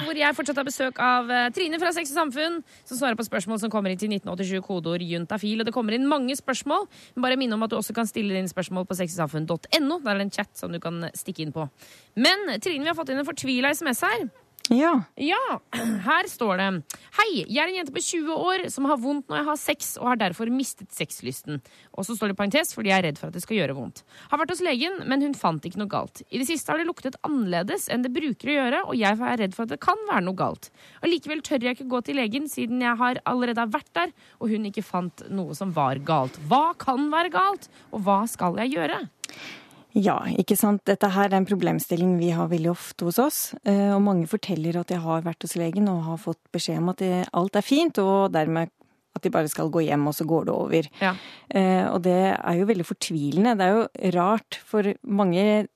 [0.06, 3.26] Hvor jeg fortsatt har besøk av eh, Trine fra Sex og Samfunn, som svarer på
[3.26, 5.62] spørsmål som kommer inn til 1987 kodeord juntafil.
[5.62, 6.86] Og det kommer inn mange spørsmål.
[7.24, 10.02] Bare minne om at du også kan stille inn spørsmål på sexogsamfunn.no.
[10.04, 11.70] Der er det en chat som du kan stikke inn på.
[12.20, 14.28] Men Trine, vi har fått inn en fortvila SMS her.
[14.74, 14.92] Ja.
[15.16, 15.60] Ja,
[16.04, 16.68] her står det
[17.16, 19.92] Hei, jeg er en jente på 20 år som har vondt når jeg har sex
[20.02, 21.62] og har derfor mistet sexlysten.
[21.96, 24.04] Og så står det parentes fordi jeg er redd for at det skal gjøre vondt.
[24.32, 26.22] Har vært hos legen, men hun fant ikke noe galt.
[26.28, 29.40] I det siste har det luktet annerledes enn det bruker å gjøre, og jeg er
[29.44, 30.72] redd for at det kan være noe galt.
[31.06, 34.52] Allikevel tør jeg ikke gå til legen siden jeg har allerede har vært der, og
[34.52, 36.36] hun ikke fant noe som var galt.
[36.52, 39.00] Hva kan være galt, og hva skal jeg gjøre?
[39.96, 40.84] Ja, ikke sant.
[40.86, 43.40] Dette her er en problemstilling vi har veldig ofte hos oss.
[43.66, 46.90] eh, Og mange forteller at de har vært hos legen og har fått beskjed om
[46.90, 48.70] at det, alt er fint, og dermed
[49.16, 50.88] at de bare skal gå hjem, og så går det over.
[51.02, 51.16] Ja.
[51.50, 53.56] Eh, Og det er jo veldig fortvilende.
[53.58, 55.68] Det er jo rart, for mange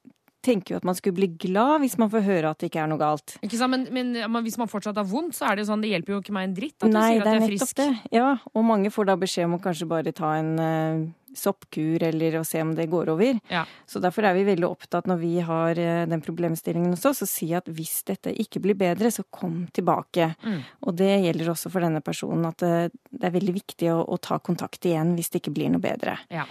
[0.43, 2.87] tenker jo at man skulle bli glad hvis man får høre at det ikke er
[2.89, 3.35] noe galt.
[3.45, 3.69] Ikke sant?
[3.71, 6.13] Men, men, men hvis man fortsatt har vondt, så er det jo sånn, det hjelper
[6.15, 7.75] jo ikke meg en dritt at du Nei, sier at det er jeg er nettopp
[7.77, 7.89] det.
[8.17, 11.03] Ja, og mange får da beskjed om å kanskje bare ta en eh,
[11.37, 13.39] soppkur eller å se om det går over.
[13.51, 13.63] Ja.
[13.87, 17.29] Så derfor er vi veldig opptatt når vi har eh, den problemstillingen hos oss, å
[17.29, 20.33] si at hvis dette ikke blir bedre, så kom tilbake.
[20.43, 20.59] Mm.
[20.87, 24.21] Og det gjelder også for denne personen at det, det er veldig viktig å, å
[24.21, 26.19] ta kontakt igjen hvis det ikke blir noe bedre.
[26.33, 26.47] Ja.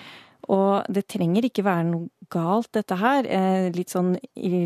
[0.50, 3.26] Og det trenger ikke være noe galt, dette her.
[3.26, 4.14] Eh, Litt sånn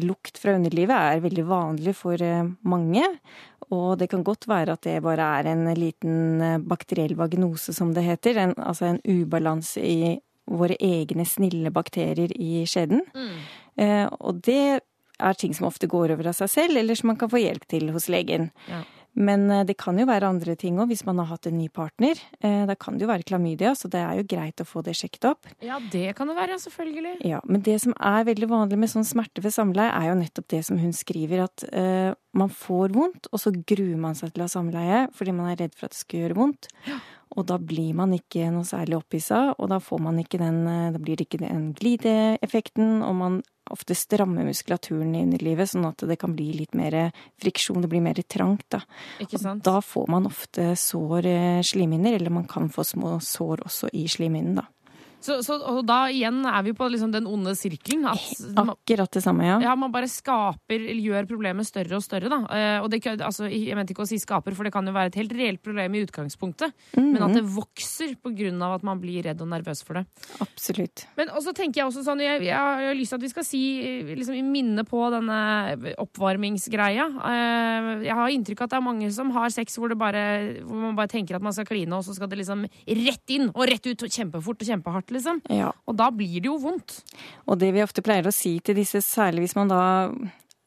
[0.05, 3.05] lukt fra underlivet er veldig vanlig for eh, mange.
[3.73, 7.95] Og det kan godt være at det bare er en liten eh, bakteriell vagnose, som
[7.97, 8.41] det heter.
[8.43, 10.17] En, altså en ubalanse i
[10.51, 13.05] våre egne snille bakterier i skjeden.
[13.15, 13.39] Mm.
[13.81, 14.81] Eh, og det
[15.19, 17.65] er ting som ofte går over av seg selv, eller som man kan få hjelp
[17.71, 18.51] til hos legen.
[18.69, 18.83] Ja.
[19.15, 21.69] Men eh, det kan jo være andre ting òg, hvis man har hatt en ny
[21.73, 22.19] partner.
[22.41, 24.97] Eh, Da kan det jo være klamydia, så det er jo greit å få det
[24.99, 25.49] sjekket opp.
[25.63, 27.15] Ja, det kan det være, selvfølgelig.
[27.27, 30.49] Ja, Men det som er veldig vanlig med sånn smerte ved samleie, er jo nettopp
[30.49, 34.43] det som hun skriver, at uh, man får vondt, og så gruer man seg til
[34.43, 36.69] å ha samleie fordi man er redd for at det skal gjøre vondt.
[37.35, 40.99] Og da blir man ikke noe særlig opphissa, og da får man ikke den Da
[40.99, 46.19] blir det ikke den glideeffekten, og man ofte strammer muskulaturen i underlivet, sånn at det
[46.21, 48.83] kan bli litt mer friksjon, det blir mer trangt, da.
[49.25, 49.65] Ikke sant?
[49.65, 54.07] Da får man ofte sår eh, slimhinner, eller man kan få små sår også i
[54.11, 54.69] slimhinnen, da.
[55.25, 58.05] Så, så, og da igjen er vi på liksom den onde sirkelen.
[58.61, 59.55] Akkurat det samme, ja.
[59.65, 62.29] ja, man bare skaper, eller gjør problemet større og større.
[62.29, 62.41] Da.
[62.53, 65.13] Eh, Og det, altså, jeg mente ikke å si skaper, for det kan jo være
[65.15, 66.75] et helt reelt problem i utgangspunktet.
[66.99, 70.05] Men at det vokser på grunn av at man blir redd og nervøs for det.
[70.45, 71.07] Absolutt.
[71.17, 73.63] Men også tenker jeg også sånn, jeg, jeg har lyst til at vi skal si,
[74.13, 75.41] liksom i minne på denne
[76.05, 77.07] oppvarmingsgreia.
[77.31, 80.23] Eh, Jeg har inntrykk av at det er mange som har sex hvor, det bare,
[80.65, 83.51] hvor man bare tenker at man skal kline, og så skal det liksom rett inn
[83.55, 85.41] og rett ut og kjempefort og kjempehardt, liksom.
[85.53, 85.73] Ja.
[85.89, 87.01] Og da blir det jo vondt.
[87.49, 89.83] Og det vi ofte pleier å si til disse, særlig hvis man da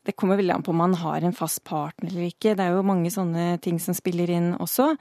[0.08, 2.54] Det kommer veldig an på om man har en fast partner eller ikke.
[2.56, 4.94] Det er jo mange sånne ting som spiller inn også.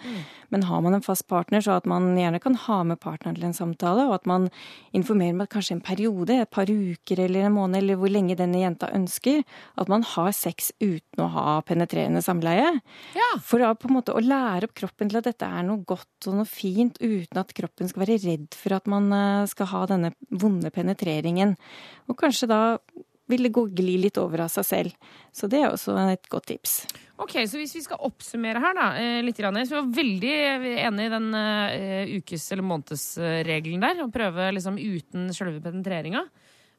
[0.50, 3.46] Men har man en fast partner, så at man gjerne kan ha med partneren til
[3.46, 4.48] en samtale, og at man
[4.96, 8.38] informerer om at kanskje en periode, et par uker eller en måned, eller hvor lenge
[8.38, 9.44] denne jenta ønsker,
[9.78, 12.76] at man har sex uten å ha penetrerende samleie.
[13.14, 13.30] Ja.
[13.46, 16.30] For da på en måte å lære opp kroppen til at dette er noe godt
[16.30, 19.86] og noe fint, uten at kroppen skal være redd for at man eh, skal ha
[19.90, 21.54] denne vonde penetreringen.
[22.10, 22.62] Og kanskje da
[23.28, 25.10] vil det gå gli litt over av seg selv.
[25.34, 26.74] Så det er også et godt tips.
[27.18, 29.36] Ok, så hvis vi skal oppsummere her, da, eh, litt.
[29.40, 30.34] Så vi var veldig
[30.86, 34.04] enig i den eh, ukes- eller månedsregelen der.
[34.04, 36.22] Å prøve liksom uten selve penetreringa.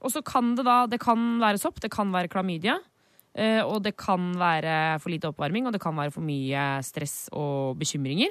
[0.02, 2.78] Og så kan det da Det kan være sopp, det kan være klamydia.
[3.36, 7.30] eh, Og det kan være for lite oppvarming, og det kan være for mye stress
[7.34, 8.30] og bekymringer.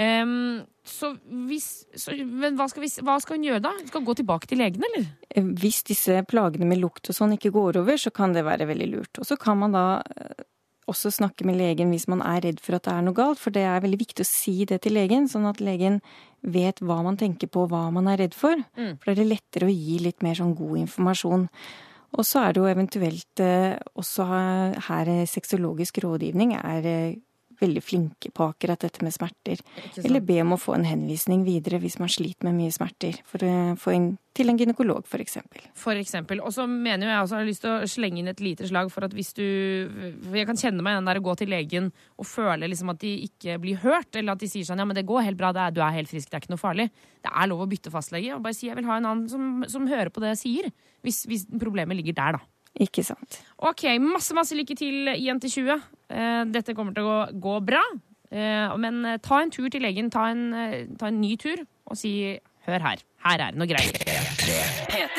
[0.00, 1.10] Em, så
[1.46, 1.66] hvis
[1.98, 3.72] så, Men hva skal, vi, hva skal hun gjøre da?
[3.76, 5.08] Hun skal gå tilbake til legen, eller?
[5.28, 8.68] Eh, Hvis disse plagene med lukt og sånn ikke går over, så kan det være
[8.70, 9.20] veldig lurt.
[9.20, 9.84] Og så kan man da
[10.16, 10.46] eh,
[10.90, 13.54] også snakke med legen hvis man er redd for at det er noe galt, for
[13.54, 16.00] det er veldig viktig å si det til legen, sånn at legen
[16.40, 18.56] vet hva man tenker på, hva man er redd for.
[18.78, 18.96] Mm.
[18.96, 21.48] For da er det lettere å gi litt mer sånn god informasjon.
[22.10, 24.26] Og så er det jo eventuelt eh, også
[24.88, 26.88] her sexologisk rådgivning er
[27.60, 29.60] veldig flinke på akkurat dette med smerter.
[30.02, 33.20] Eller be om å få en henvisning videre hvis man sliter med mye smerter.
[33.28, 35.38] For å få inn til en gynekolog, f.eks.
[35.78, 36.40] For eksempel.
[36.46, 38.92] Og så mener jo jeg også, har lyst til å slenge inn et lite slag
[38.94, 39.44] for at hvis du
[40.22, 42.92] For jeg kan kjenne meg i den der å gå til legen og føle liksom
[42.94, 45.40] at de ikke blir hørt, eller at de sier sånn ja, men det går helt
[45.40, 46.88] bra, det er, du er helt frisk, det er ikke noe farlig.
[47.20, 49.50] Det er lov å bytte fastlege og bare si jeg vil ha en annen som,
[49.68, 50.72] som hører på det jeg sier.
[51.04, 52.59] Hvis, hvis problemet ligger der, da.
[52.78, 53.40] Ikke sant.
[53.58, 55.74] Ok, masse, masse lykke til, jente 20.
[56.10, 57.82] Eh, dette kommer til å gå, gå bra.
[58.30, 60.10] Eh, men eh, ta en tur til legen.
[60.12, 60.46] Ta en,
[61.00, 62.14] ta en ny tur og si
[62.68, 63.02] hør her.
[63.26, 65.09] Her er det noe greier.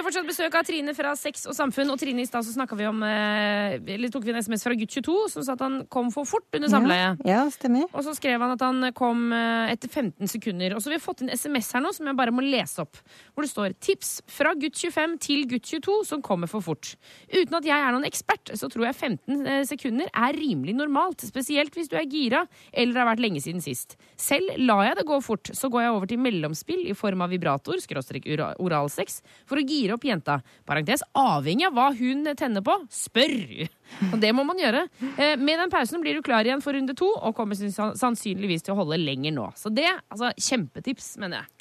[0.00, 1.90] Vi har fortsatt besøk av Trine fra Sex og Samfunn.
[1.92, 4.94] Og Trine, i stad så snakka vi om eh, tok vi en SMS fra gutt
[4.96, 7.10] 22 som sa at han kom for fort under samleie.
[7.28, 7.84] Ja, stemmer.
[7.92, 10.72] Og så skrev han at han kom eh, etter 15 sekunder.
[10.72, 12.96] Og så har vi fått en SMS her nå som jeg bare må lese opp.
[13.34, 16.94] Hvor det står 'Tips fra gutt 25 til gutt 22 som kommer for fort'.
[17.28, 21.20] Uten at jeg er noen ekspert, så tror jeg 15 eh, sekunder er rimelig normalt.
[21.28, 23.98] Spesielt hvis du er gira eller har vært lenge siden sist.
[24.16, 27.36] Selv lar jeg det gå fort, så går jeg over til mellomspill i form av
[27.36, 30.40] vibrator, skråstrek ora- oralsex, for å gire opp jenta.
[30.66, 32.74] Parentes avhengig av hva hun tenner på.
[32.90, 33.68] Spør!
[34.12, 34.84] Og det må man gjøre.
[35.16, 38.74] Eh, Med den pausen blir du klar igjen for runde to, og kommer sannsynligvis til
[38.74, 39.48] å holde lenger nå.
[39.58, 41.56] Så det, altså, kjempetips, mener jeg.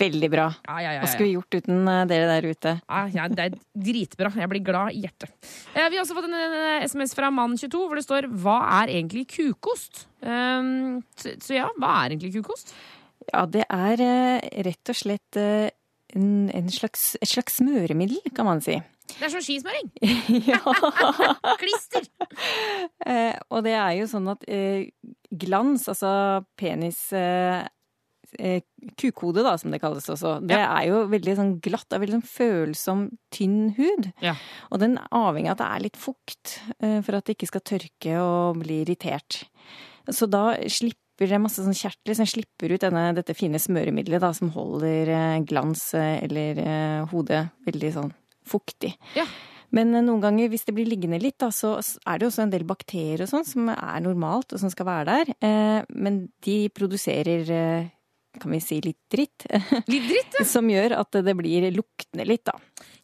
[0.00, 0.46] Veldig bra.
[0.64, 2.70] Ja, ja, ja, Hva skulle vi gjort uten eh, dere der ute?
[3.34, 4.30] Det er dritbra.
[4.40, 5.34] Jeg blir glad i hjertet.
[5.74, 9.26] Eh, Vi har også fått en SMS fra mann22 hvor det står 'Hva er egentlig
[9.28, 12.72] kukost?' Så, ja, hva er egentlig kukost?
[13.32, 13.96] Ja, det er
[14.64, 15.36] rett og slett
[16.16, 18.78] en, en slags, et slags smøremiddel, kan man si.
[19.10, 19.90] Det er som skismøring.
[21.62, 22.06] Klister.
[23.06, 24.90] Eh, og det er jo sånn at eh,
[25.30, 26.12] glans, altså
[26.60, 27.64] penis eh,
[28.38, 30.36] eh, da, som det kalles også.
[30.46, 34.12] Det er jo veldig sånn glatt, er veldig sånn følsom, tynn hud.
[34.22, 34.36] Ja.
[34.70, 38.18] Og den avhenger av at det er litt fukt, for at det ikke skal tørke
[38.22, 39.42] og bli irritert.
[40.10, 44.32] Så da slipper det masse sånn kjertler som slipper ut denne, dette fine smøremiddelet da,
[44.36, 48.12] som holder eh, glans eh, eller eh, hodet veldig sånn
[48.48, 48.94] fuktig.
[49.18, 49.26] Ja.
[49.76, 52.64] Men noen ganger, hvis det blir liggende litt, da, så er det også en del
[52.66, 55.84] bakterier og sånn som er normalt, og som skal være der.
[55.94, 57.44] Men de produserer,
[58.42, 59.46] kan vi si, litt dritt.
[59.92, 60.46] Litt dritt, ja.
[60.48, 62.56] som gjør at det blir luktende litt, da.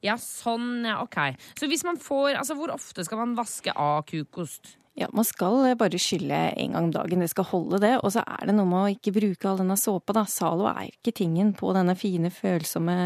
[0.03, 1.39] Ja, sånn, ja, ok.
[1.55, 4.75] Så hvis man får Altså, hvor ofte skal man vaske av kukost?
[4.97, 7.21] Ja, man skal eh, bare skylle en gang om dagen.
[7.21, 7.93] Det skal holde det.
[8.01, 10.25] Og så er det noe med å ikke bruke all denne såpa, da.
[10.31, 12.97] Zalo er ikke tingen på denne fine, følsomme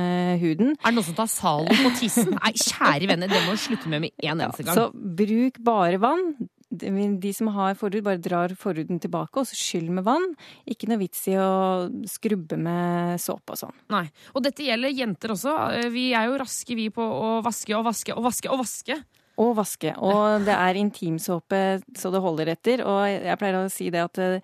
[0.43, 0.77] huden.
[0.79, 2.31] Er det noen som tar Zalo på tissen?
[2.39, 4.79] Nei, kjære venner, det må du slutte med med en eneste gang.
[4.79, 6.31] Så bruk bare vann.
[6.71, 10.29] De som har forhud, bare drar forhuden tilbake, og så skyll med vann.
[10.71, 13.75] Ikke noe vits i å skrubbe med såpe og sånn.
[13.91, 14.05] Nei.
[14.39, 15.57] Og dette gjelder jenter også.
[15.81, 19.01] Eh, Vi er jo raske, vi, på å vaske og vaske og vaske og vaske.
[19.39, 19.93] Og vaske.
[19.97, 21.61] Og det er intimsåpe
[21.97, 22.83] så det holder etter.
[22.85, 24.41] Og jeg pleier å si det at eh,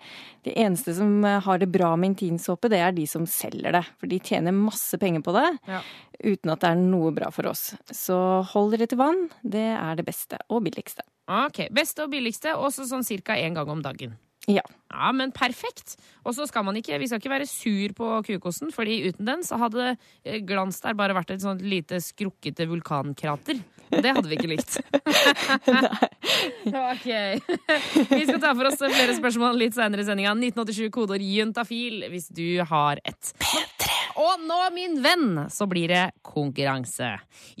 [0.47, 3.83] de eneste som har det bra med intimsåpe, det er de som selger det.
[3.99, 5.81] For de tjener masse penger på det Ja.
[6.23, 7.75] uten at det er noe bra for oss.
[7.93, 8.17] Så
[8.53, 9.27] hold dere til vann.
[9.43, 11.05] Det er det beste og billigste.
[11.27, 14.15] Ok, Beste og billigste, også sånn cirka én gang om dagen.
[14.47, 14.61] Ja.
[14.89, 15.97] Ja, men perfekt!
[16.23, 19.43] Og så skal man ikke, vi skal ikke være sur på kukosten, fordi uten den
[19.43, 23.59] så hadde eh, glans der bare vært et sånt lite skrukkete vulkankrater.
[23.89, 24.77] Det hadde vi ikke likt.
[26.91, 27.07] ok.
[28.11, 30.35] Vi skal ta for oss flere spørsmål litt senere i sendinga.
[30.35, 33.33] 1987 kodeord juntafil hvis du har et.
[34.17, 37.11] Og nå, min venn, så blir det konkurranse.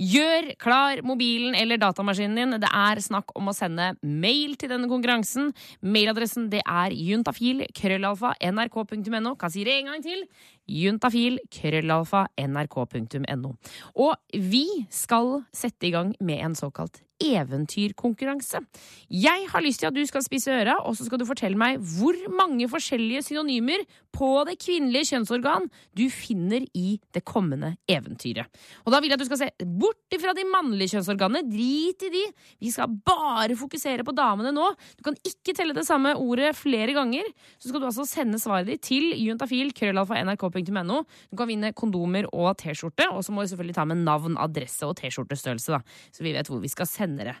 [0.01, 2.57] Gjør klar mobilen eller datamaskinen din.
[2.63, 5.51] Det er snakk om å sende mail til denne konkurransen.
[5.85, 9.35] Mailadressen det er juntafil krøllalfa nrk.no.
[9.37, 10.25] Kan si det en gang til.
[10.67, 13.53] Juntafil krøllalfa nrk.no.
[13.93, 18.61] Og vi skal sette i gang med en såkalt eventyrkonkurranse.
[19.09, 21.79] Jeg har lyst til at du skal spise øra, og så skal du fortelle meg
[21.97, 28.47] hvor mange forskjellige synonymer på det kvinnelige kjønnsorgan du finner i det kommende eventyret.
[28.85, 31.45] Og da vil jeg at du skal se bort ifra de mannlige kjønnsorganene.
[31.47, 32.23] Drit i de.
[32.63, 34.69] Vi skal bare fokusere på damene nå.
[34.97, 37.25] Du kan ikke telle det samme ordet flere ganger.
[37.57, 40.21] Så skal du altså sende svaret ditt til juntafil krøllalfa.
[40.27, 44.85] Du kan vinne kondomer og T-skjorte, og så må du selvfølgelig ta med navn, adresse
[44.87, 45.79] og T-skjortestørrelse, da.
[46.13, 47.35] Så vi vet hvor vi skal sende det.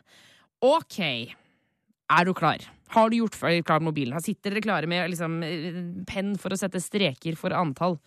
[0.63, 0.99] Ok.
[0.99, 2.63] Er du klar?
[2.87, 4.21] Har du gjort klar mobilen?
[4.23, 7.99] Sitter dere klare med liksom, eh, penn for å sette streker for antall?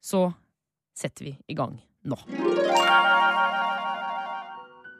[0.00, 0.32] Så
[0.96, 2.16] setter vi i gang nå.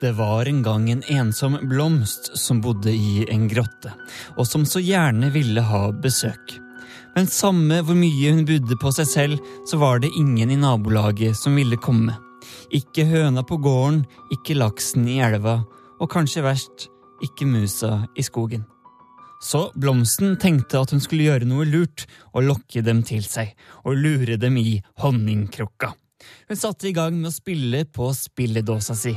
[0.01, 3.93] Det var en gang en ensom blomst som bodde i en grotte,
[4.37, 6.57] og som så gjerne ville ha besøk.
[7.15, 11.37] Men samme hvor mye hun budde på seg selv, så var det ingen i nabolaget
[11.37, 12.17] som ville komme.
[12.73, 15.59] Ikke høna på gården, ikke laksen i elva,
[16.01, 16.89] og kanskje verst,
[17.21, 18.65] ikke musa i skogen.
[19.41, 23.97] Så Blomsten tenkte at hun skulle gjøre noe lurt og lokke dem til seg, og
[23.97, 25.95] lure dem i honningkrukka.
[26.49, 29.15] Hun satte i gang med å spille på spilledåsa si.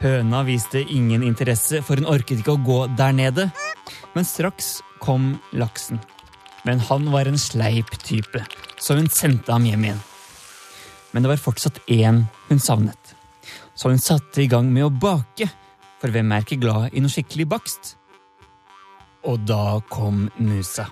[0.00, 3.48] Høna viste ingen interesse, for hun orket ikke å gå der nede.
[4.14, 6.00] Men straks kom laksen.
[6.64, 8.44] Men han var en sleip type,
[8.78, 10.02] så hun sendte ham hjem igjen.
[11.10, 13.16] Men det var fortsatt én hun savnet.
[13.74, 15.48] Så hun satte i gang med å bake,
[16.00, 17.94] for hvem er ikke glad i noe skikkelig bakst?
[19.28, 20.88] Og da kom musa.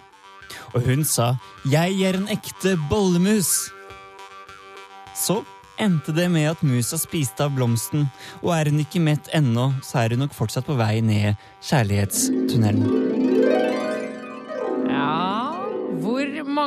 [0.74, 3.72] Og hun sa 'Jeg er en ekte bollemus'.
[5.16, 5.44] Så
[5.78, 8.10] endte det med at musa spiste av blomsten,
[8.42, 13.07] og er hun ikke mett ennå, så er hun nok fortsatt på vei ned kjærlighetstunnelen.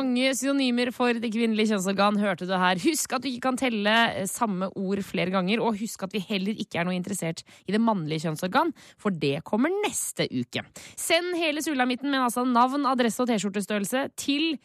[0.02, 2.80] Mange synonymer for det kvinnelige kjønnsorgan hørte du her?
[2.82, 6.22] Husk at du ikke kan telle eh, samme ord flere ganger, og husk at vi
[6.26, 10.64] heller ikke er noe interessert i det mannlige kjønnsorgan, for det kommer neste uke.
[10.98, 14.56] Send hele sulamitten med altså navn, adresse og T-skjortestørrelse til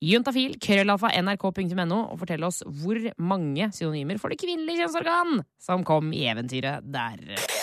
[0.00, 6.14] juntafil, krøllalfa, nrk.no, og fortell oss hvor mange synonymer for det kvinnelige kjønnsorgan som kom
[6.16, 7.59] i eventyret der.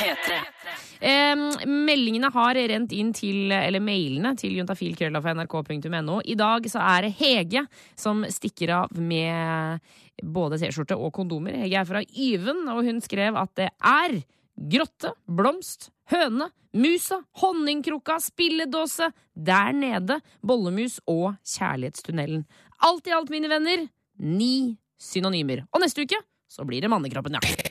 [0.00, 0.40] P3.
[1.00, 6.18] Eh, meldingene har rent inn til, eller mailene til juntafil.nrk.no.
[6.24, 7.64] I dag så er det Hege
[7.98, 9.80] som stikker av med
[10.20, 11.56] både T-skjorte og kondomer.
[11.62, 14.20] Hege er fra Yven, og hun skrev at det er
[14.60, 22.44] grotte, blomst, høne, musa, honningkrukka, spilledåse, der nede, bollemus og kjærlighetstunnelen.
[22.86, 23.88] Alt i alt, mine venner,
[24.20, 25.64] ni synonymer.
[25.72, 27.69] Og neste uke så blir det mannekroppen, ja.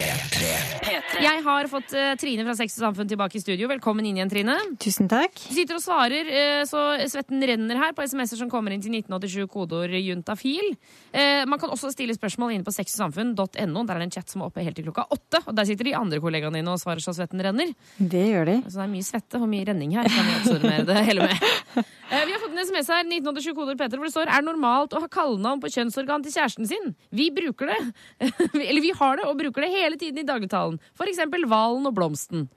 [1.19, 3.67] Jeg har fått uh, Trine fra Sex og Samfunn tilbake i studio.
[3.67, 4.55] Velkommen inn igjen, Trine.
[4.79, 5.35] Tusen takk.
[5.35, 8.93] Du sitter og svarer uh, så svetten renner her på SMS-er som kommer inn til
[8.95, 10.71] 1987, kodeord juntafil.
[11.11, 13.43] Uh, man kan også stille spørsmål inne på sexogsamfunn.no.
[13.51, 15.43] Der er det en chat som er oppe helt til klokka åtte.
[15.43, 17.75] Og der sitter de andre kollegaene dine og svarer så svetten renner.
[17.99, 18.57] Det gjør de.
[18.69, 20.07] Så det er mye svette og mye renning her.
[20.07, 21.85] Kan vi oppsummere det hele med.
[22.09, 25.01] Vi har fått en SMS her, 1987 kodeord Peter, hvor det står Er normalt å
[25.03, 26.95] ha kallenavn på kjønnsorgan til kjæresten sin.
[27.13, 27.77] Vi bruker det.
[28.69, 30.79] Eller vi har det og bruker det hele tiden i dagligtalen.
[30.97, 32.47] For eksempel hvalen og blomsten.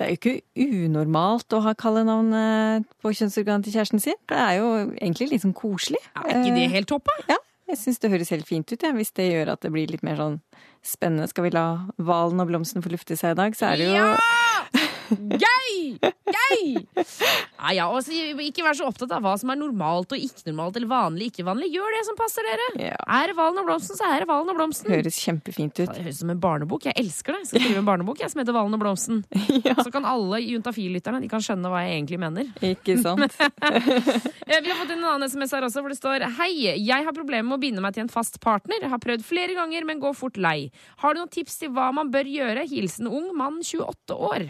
[0.00, 4.16] Det er jo ikke unormalt å ha kallenavn eh, på kjønnsorganet til kjæresten sin.
[4.30, 6.00] Det er jo egentlig litt sånn koselig.
[6.14, 7.34] Ja, er ikke det Eh, helt topp, da?
[7.34, 7.36] Ja,
[7.68, 8.94] jeg syns det høres helt fint ut, ja.
[8.96, 10.38] hvis det gjør at det blir litt mer sånn
[10.82, 11.28] spennende.
[11.28, 11.66] Skal vi la
[12.00, 14.08] hvalen og blomsten få lufte seg i dag, så er det jo
[15.10, 15.96] Gøy!
[16.30, 16.80] Gøy!
[17.60, 18.06] Ja, ja, og
[18.44, 21.44] ikke vær så opptatt av hva som er normalt og ikke normalt, eller vanlig ikke
[21.46, 21.70] vanlig.
[21.74, 22.66] Gjør det som passer dere.
[22.80, 22.96] Ja.
[23.20, 24.92] Er det hvalen og blomsten, så er det hvalen og blomsten.
[24.92, 25.90] Høres kjempefint ut.
[25.90, 26.86] Det høres ut som en barnebok.
[26.88, 27.42] Jeg elsker det.
[27.44, 29.20] Jeg skal skrive en barnebok jeg, som heter Hvalen og blomsten.
[29.84, 32.50] Så kan alle juntafil-lytterne de kan skjønne hva jeg egentlig mener.
[32.72, 33.36] Ikke sant?
[34.50, 36.48] Eh, Vi har fått en annen SMS her også, hvor det står Hei,
[36.82, 38.80] jeg har problemer med å binde meg til en fast partner.
[38.82, 40.70] Jeg har prøvd flere ganger, men går fort lei.
[41.04, 42.64] Har du noen tips til hva man bør gjøre?
[42.70, 44.48] Hilsen ung mann 28 år.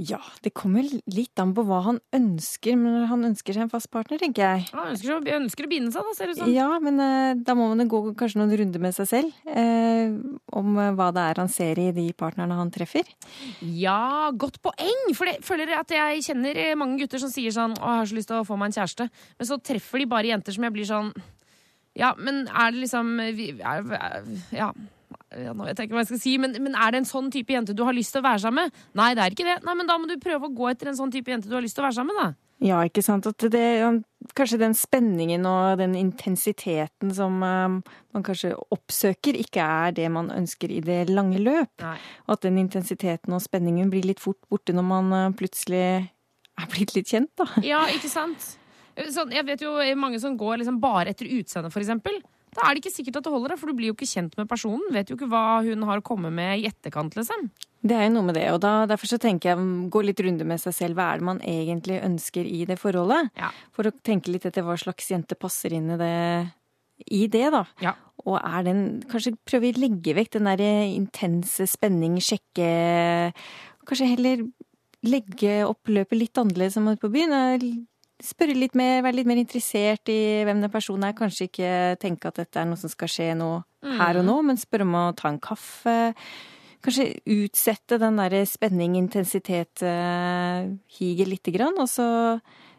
[0.00, 3.90] Ja, det kommer litt an på hva han ønsker, men han ønsker seg en fast
[3.92, 4.62] partner, tenker jeg.
[4.72, 6.52] Han ønsker, å- ønsker å binde seg, da, ser det ut som.
[6.54, 10.14] Ja, men eh, da må man gå kanskje noen runder med seg selv eh,
[10.56, 13.04] om eh, hva det er han ser i de partnerne han treffer.
[13.60, 15.12] Ja, godt poeng!
[15.18, 18.00] For det føler jeg at jeg kjenner eh, mange gutter som sier sånn Å, jeg
[18.04, 19.10] har så lyst til å få meg en kjæreste.
[19.36, 21.12] Men så treffer de bare jenter som jeg blir sånn
[21.98, 23.58] Ja, men er det liksom vi-
[24.56, 24.72] Ja.
[25.30, 27.30] Ja, nå vet jeg ikke hva jeg skal si, men, men er det en sånn
[27.30, 28.86] type jente du har lyst til å være sammen med?
[28.98, 29.58] Nei, det er ikke det.
[29.66, 31.62] Nei, men da må du prøve å gå etter en sånn type jente du har
[31.62, 32.50] lyst til å være sammen med, da.
[32.60, 33.24] Ja, ikke sant.
[33.30, 33.64] At det,
[34.36, 37.78] kanskje den spenningen og den intensiteten som eh,
[38.12, 41.72] man kanskje oppsøker, ikke er det man ønsker i det lange løp.
[41.80, 41.96] Nei.
[42.26, 45.84] Og at den intensiteten og spenningen blir litt fort borte når man eh, plutselig
[46.60, 47.48] er blitt litt kjent, da.
[47.64, 48.56] Ja, ikke sant?
[49.14, 52.18] Sånn, jeg vet jo mange som går liksom bare etter utseendet, for eksempel.
[52.56, 54.48] Da er det ikke sikkert at det holder, for du blir jo ikke kjent med
[54.50, 54.88] personen.
[54.94, 57.48] Vet jo ikke hva hun har å komme med i etterkant, liksom.
[57.80, 60.44] Det er jo noe med det, og da, derfor så tenker jeg gå litt runde
[60.44, 60.98] med seg selv.
[60.98, 63.30] Hva er det man egentlig ønsker i det forholdet?
[63.40, 63.52] Ja.
[63.76, 66.16] For å tenke litt etter hva slags jente passer inn i det,
[67.08, 67.64] i det da.
[67.80, 67.94] Ja.
[68.26, 70.60] Og er den Kanskje prøve å legge vekk den der
[70.90, 72.66] intense spenning, sjekke
[73.88, 74.42] Kanskje heller
[75.06, 77.32] legge opp løpet litt annerledes enn man på byen.
[78.24, 81.16] Spørre litt mer, være litt mer interessert i hvem den personen er.
[81.16, 83.50] Kanskje ikke tenke at dette er noe som skal skje nå
[84.00, 85.96] her og nå, men spørre om å ta en kaffe.
[86.84, 92.06] Kanskje utsette den der spenning, intensitet, uh, higet lite grann, og så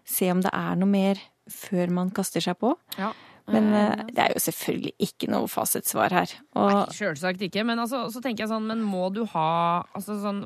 [0.07, 2.73] se om det er noe mer før man kaster seg på.
[2.97, 3.11] Ja.
[3.51, 6.33] Men uh, det er jo selvfølgelig ikke noe fasitsvar her.
[6.57, 9.49] Og Sjølsagt ikke, men altså, så tenker jeg sånn, men må du ha
[9.97, 10.45] altså sånn,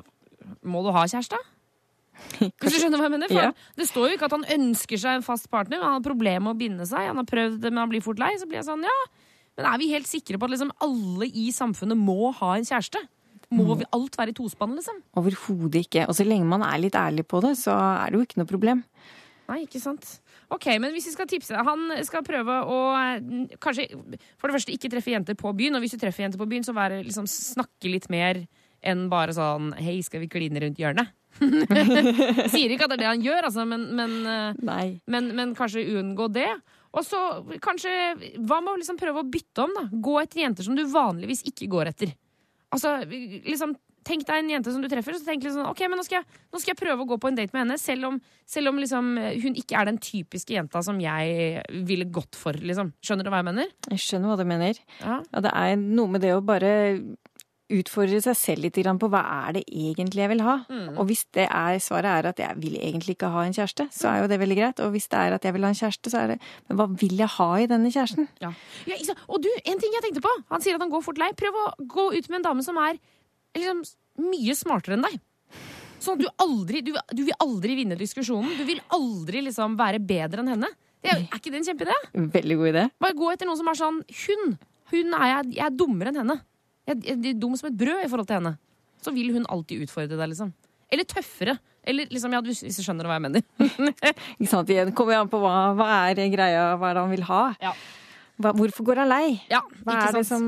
[0.62, 1.40] Må du ha kjæreste?
[2.40, 3.34] Hvis du skjønner hva jeg mener?
[3.34, 3.50] Ja.
[3.78, 6.44] Det står jo ikke at han ønsker seg en fast partner, men han har problemer
[6.48, 7.10] med å binde seg.
[7.10, 8.34] Han har prøvd det, men han blir fort lei.
[8.42, 9.00] Så blir jeg sånn, ja,
[9.56, 13.00] Men er vi helt sikre på at liksom alle i samfunnet må ha en kjæreste?
[13.56, 14.98] Må vi alt være i tospann, liksom?
[15.20, 16.08] Overhodet ikke.
[16.10, 18.50] Og så lenge man er litt ærlig på det, så er det jo ikke noe
[18.50, 18.82] problem.
[19.46, 20.18] Nei, ikke sant.
[20.54, 23.88] Ok, men hvis vi skal tipse Han skal prøve å eh, kanskje
[24.40, 25.78] for det første ikke treffe jenter på byen.
[25.78, 28.42] Og hvis du treffer jenter på byen, så være, liksom, snakke litt mer
[28.86, 31.14] enn bare sånn Hei, skal vi kline rundt hjørnet?
[32.54, 35.84] Sier ikke at det er det han gjør, altså, men, men, eh, men, men kanskje
[36.00, 36.50] unngå det.
[36.96, 37.20] Og så
[37.64, 37.92] kanskje
[38.40, 39.88] Hva med å liksom prøve å bytte om, da?
[39.92, 42.14] Gå etter jenter som du vanligvis ikke går etter.
[42.76, 43.76] Altså, liksom
[44.06, 46.04] Tenk deg en jente som du treffer, og så tenk litt sånn, ok, men nå
[46.06, 48.20] skal, jeg, nå skal jeg prøve å gå på en date med henne, selv om,
[48.46, 49.08] selv om liksom,
[49.42, 52.54] hun ikke er den typiske jenta som jeg ville gått for.
[52.54, 52.92] liksom.
[53.02, 53.72] Skjønner du hva jeg mener?
[53.96, 54.78] Jeg skjønner hva du mener.
[55.00, 55.16] Ja.
[55.26, 56.70] Ja, det er noe med det å bare
[57.74, 60.56] utfordre seg selv litt på hva er det egentlig jeg vil ha.
[60.70, 60.98] Mm.
[61.00, 64.12] Og hvis det er, svaret er at jeg vil egentlig ikke ha en kjæreste, så
[64.12, 64.82] er jo det veldig greit.
[64.86, 66.40] Og hvis det er at jeg vil ha en kjæreste, så er det
[66.70, 68.30] Men hva vil jeg ha i denne kjæresten?
[68.44, 68.52] Ja.
[68.86, 69.18] Ja?
[69.28, 70.34] Og du, en ting jeg tenkte på.
[70.54, 71.32] Han sier at han går fort lei.
[71.38, 73.00] Prøv å gå ut med en dame som er
[73.58, 73.82] liksom,
[74.30, 75.20] mye smartere enn deg.
[76.04, 78.52] Sånn at du aldri du, du vil aldri vinne diskusjonen.
[78.60, 80.70] Du vil aldri liksom være bedre enn henne.
[81.06, 81.96] Er, er ikke det en kjempeidé?
[82.34, 82.84] Veldig god idé.
[83.02, 84.56] Bare gå etter noen som er sånn Hun!
[84.92, 86.36] Hun er jeg, jeg er dummere enn henne.
[86.86, 88.56] Jeg, er dum som et brød i forhold til henne.
[89.02, 90.54] Så vil hun alltid utfordre deg, liksom.
[90.94, 91.58] Eller tøffere.
[91.86, 93.44] Eller liksom, ja, hvis du skjønner hva jeg mener.
[94.40, 94.70] Ikke sant?
[94.74, 97.44] Igjen kommer an på hva, hva er greia, hva er det han vil ha?
[97.62, 97.74] Ja.
[98.42, 99.28] Hva, hvorfor går han lei?
[99.48, 100.44] Ja, Hva er det som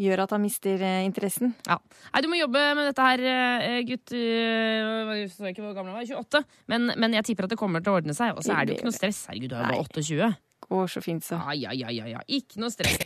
[0.00, 1.50] gjør at han mister eh, interessen?
[1.68, 1.76] Ja.
[2.14, 4.14] Nei, du må jobbe med dette her, eh, gutt.
[4.16, 6.08] øh, Jeg så ikke hvor gammel han var.
[6.24, 6.40] 28.
[6.72, 8.32] Men, men jeg tipper at det kommer til å ordne seg.
[8.38, 9.20] Og så er det jo ikke noe stress.
[9.28, 10.30] Herregud, du er jo bare 28.
[10.68, 11.36] Går så fint, så.
[11.52, 12.24] Ja, ja, ja, ja, ja.
[12.40, 12.96] Ikke noe stress.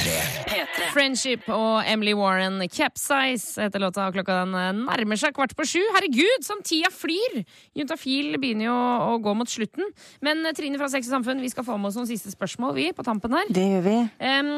[0.00, 0.86] P3.
[0.94, 4.06] Friendship og Emily Warren Capsize heter låta.
[4.08, 5.80] og Klokka den eh, nærmer seg kvart på sju.
[5.94, 7.42] Herregud, som tida flyr!
[7.76, 9.84] Juntafil begynner jo å gå mot slutten.
[10.24, 12.72] Men eh, Trine fra Sex og Samfunn, vi skal få med oss noen siste spørsmål,
[12.78, 13.50] vi, på tampen her.
[13.52, 13.96] Det gjør vi.
[14.24, 14.50] Eh,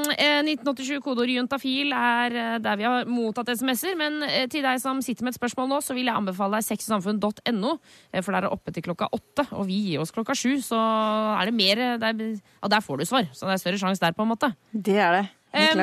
[0.47, 3.99] 1987 kodeord juntafil er eh, der vi har mottatt SMS-er.
[3.99, 6.69] Men eh, til deg som sitter med et spørsmål nå, så vil jeg anbefale deg
[6.71, 7.75] sexogsamfunn.no.
[8.15, 10.55] eh, For der er det oppe til klokka åtte, og vi gir oss klokka sju.
[10.65, 12.25] Så er det mer eh, der,
[12.63, 13.27] Ja, der får du svar.
[13.35, 14.55] Så det er større sjanse der, på en måte.
[14.73, 15.29] Det er det.
[15.53, 15.83] Em,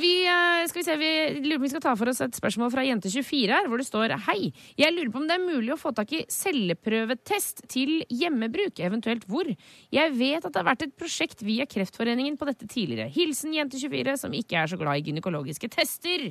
[0.00, 1.10] vi, eh, skal vi se, vi
[1.44, 3.84] lurer på om vi skal ta for oss et spørsmål fra Jente24 her, hvor det
[3.84, 4.48] står Hei,
[4.80, 9.26] jeg lurer på om det er mulig å få tak i celleprøvetest til hjemmebruk, eventuelt
[9.28, 9.50] hvor.
[9.92, 13.12] Jeg vet at det har vært et prosjekt via Kreftforeningen på dette tidligere.
[13.12, 16.30] Hilsen Jente24, som ikke er så glad i gynekologiske tester.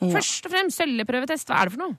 [0.00, 0.12] Ja.
[0.18, 1.96] Først og fremst celleprøvetest, hva er det for noe?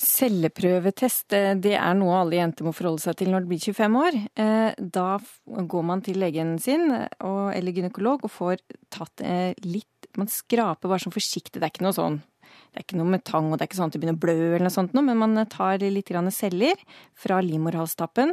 [0.00, 3.98] Celleprøvetest eh, det er noe alle jenter må forholde seg til når de blir 25
[4.00, 4.18] år.
[4.40, 5.06] Eh, Da
[5.46, 9.86] går man til legen sin eller gynekolog og får tatt eh, litt
[10.18, 11.60] Man skraper bare sånn forsiktig.
[11.60, 12.16] Det er ikke noe sånn
[12.70, 14.22] det er ikke noe med tang, og det er ikke sånn at det begynner å
[14.22, 16.78] blø, eller noe sånt, men man tar litt celler
[17.18, 18.32] fra livmorhalstappen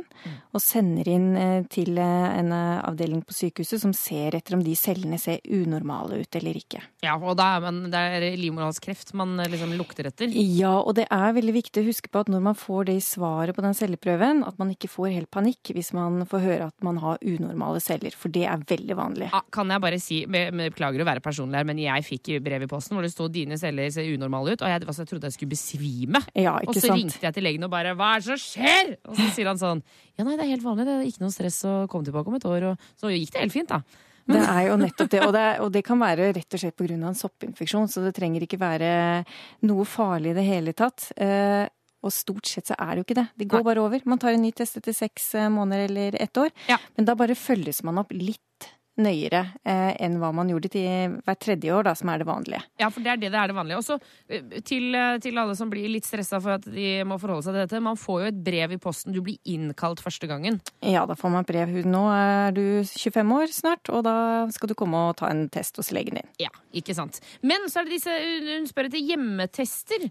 [0.53, 4.61] og sender inn eh, til eh, en eh, avdeling på sykehuset som ser etter om
[4.63, 6.83] de cellene ser unormale ut eller ikke.
[7.03, 10.31] Ja, og da er man, det er livmorhalskreft man eh, liksom lukter etter.
[10.31, 13.03] Ja, og det er veldig viktig å huske på at når man får det i
[13.03, 16.85] svaret på den celleprøven, at man ikke får helt panikk hvis man får høre at
[16.85, 19.31] man har unormale celler, for det er veldig vanlig.
[19.33, 22.69] Ja, kan jeg bare si, Beklager å være personlig her, men jeg fikk brev i
[22.69, 25.34] posten hvor det stod 'dine celler ser unormale ut', og jeg, altså, jeg trodde jeg
[25.34, 26.21] skulle besvime.
[26.36, 26.93] Ja, Og så sant?
[26.97, 29.57] ringte jeg til legen og bare 'hva er det som skjer?' Og så sier han
[29.57, 29.84] sånn
[30.17, 32.36] 'ja, nei, det er helt vanlig, det er ikke noe stress å komme tilbake om
[32.36, 33.82] et år', og så gikk det helt fint, da.
[34.28, 36.91] Det er jo nettopp det, og det, og det kan være rett og slett pga.
[36.93, 39.25] en soppinfeksjon, så det trenger ikke være
[39.63, 41.13] noe farlig i det hele tatt.
[41.15, 41.67] Eh,
[42.03, 43.28] og stort sett så er det jo ikke det.
[43.38, 43.63] Det går Nei.
[43.63, 44.01] bare over.
[44.05, 46.78] Man tar en ny test etter seks eh, måneder eller ett år, Ja.
[46.97, 48.67] men da bare følges man opp litt
[49.01, 52.61] nøyere eh, enn hva man gjorde til hvert tredje år, da, som er det vanlige.
[52.81, 53.79] Ja, for det er det det er det vanlige.
[53.79, 53.97] Og så
[54.29, 57.55] eh, til, eh, til alle som blir litt stressa for at de må forholde seg
[57.55, 57.83] til dette.
[57.85, 59.13] Man får jo et brev i posten.
[59.15, 60.59] Du blir innkalt første gangen.
[60.81, 61.75] Ja, da får man brev.
[61.85, 64.17] Nå er du 25 år snart, og da
[64.53, 66.31] skal du komme og ta en test hos legen din.
[66.41, 67.21] Ja, ikke sant.
[67.45, 68.15] Men så er det disse
[68.47, 70.09] Hun spør etter hjemmetester.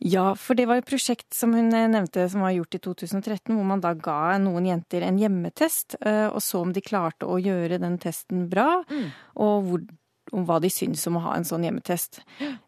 [0.00, 3.54] Ja, for det var et prosjekt som hun eh, nevnte som var gjort i 2013,
[3.54, 7.78] hvor man da ga noen jenter en hjemmetest, og så om de klarte å gjøre
[7.80, 8.09] den testen
[8.50, 8.82] bra,
[9.34, 9.80] og hvor,
[10.32, 12.20] om hva de syns om å ha en sånn hjemmetest.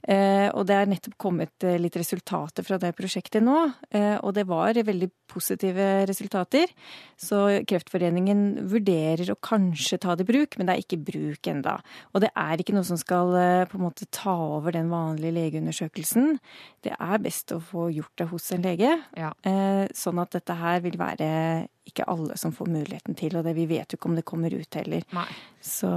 [0.08, 3.58] Eh, og det er nettopp kommet eh, litt resultater fra det prosjektet nå,
[3.94, 6.68] eh, og det var veldig positive resultater.
[7.16, 7.38] Så
[7.68, 11.78] Kreftforeningen vurderer å kanskje ta det i bruk, men det er ikke bruk enda.
[12.12, 15.32] Og det er ikke noe som skal eh, på en måte ta over den vanlige
[15.38, 16.36] legeundersøkelsen.
[16.84, 19.32] Det er best å få gjort det hos en lege, Ja.
[19.48, 23.56] eh, sånn at dette her vil være ikke alle som får muligheten til, og det,
[23.56, 25.02] vi vet jo ikke om det kommer ut heller.
[25.16, 25.26] Nei.
[25.60, 25.88] Så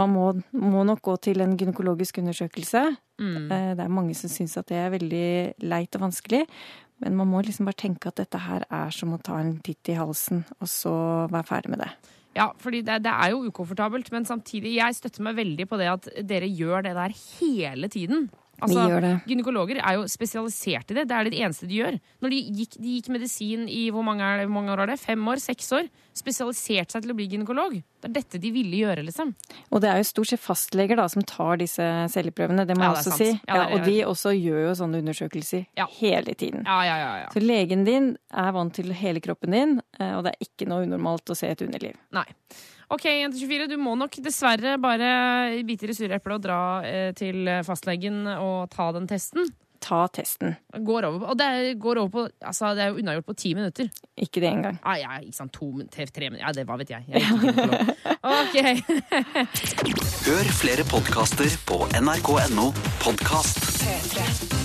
[0.00, 2.84] man må, må nok gå til en gynekologisk undersøkelse.
[3.20, 3.36] Mm.
[3.52, 5.28] Eh, Det er mange som syns at det er veldig
[5.62, 6.44] leit og vanskelig.
[7.02, 9.90] Men man må liksom bare tenke at dette her er som å ta en titt
[9.90, 10.92] i halsen, og så
[11.30, 11.90] være ferdig med det.
[12.34, 15.90] Ja, fordi det, det er jo ukomfortabelt, men samtidig, jeg støtter meg veldig på det
[15.90, 18.28] at dere gjør det der hele tiden.
[18.62, 19.12] Altså, Vi gjør det.
[19.26, 21.08] Gynekologer er jo spesialisert i det.
[21.10, 21.98] Det er det eneste de gjør.
[22.22, 24.92] Når de gikk, de gikk medisin i hvor mange, er det, hvor mange år er
[24.94, 25.00] det?
[25.02, 25.42] Fem år?
[25.42, 25.90] Seks år?
[26.14, 27.72] Spesialiserte seg til å bli gynekolog.
[28.00, 29.32] Det er dette de ville gjøre, liksom.
[29.74, 32.92] Og det er jo stort sett fastleger da, som tar disse celleprøvene, det må Ja,
[32.92, 33.40] jeg er også si.
[33.48, 35.86] Ja, er- og de også gjør jo sånne undersøkelser Ja.
[35.98, 36.62] hele tiden.
[36.64, 37.16] Ja, ja, ja.
[37.24, 37.28] ja.
[37.34, 40.86] Så legen din er vant til hele kroppen din, eh, og det er ikke noe
[40.86, 41.96] unormalt å se et underliv.
[42.12, 42.24] Nei.
[42.90, 47.10] Ok, Jente24, du må nok dessverre bare bite i det sure eplet og dra eh,
[47.16, 49.48] til fastlegen og ta den testen.
[49.84, 50.54] Ta testen.
[50.86, 53.52] Går over, og det er, går over på Altså, det er jo unnagjort på ti
[53.58, 53.90] minutter.
[54.16, 54.78] Ikke det engang.
[54.80, 56.46] Ah, ja, ikke sant, To, tre, tre minutter.
[56.46, 57.04] Ja, det hva vet jeg.
[57.12, 57.68] jeg ikke
[58.40, 58.56] ok.
[60.24, 62.70] Hør flere podkaster på nrk.no
[63.04, 63.60] podkast.
[63.84, 64.63] P3.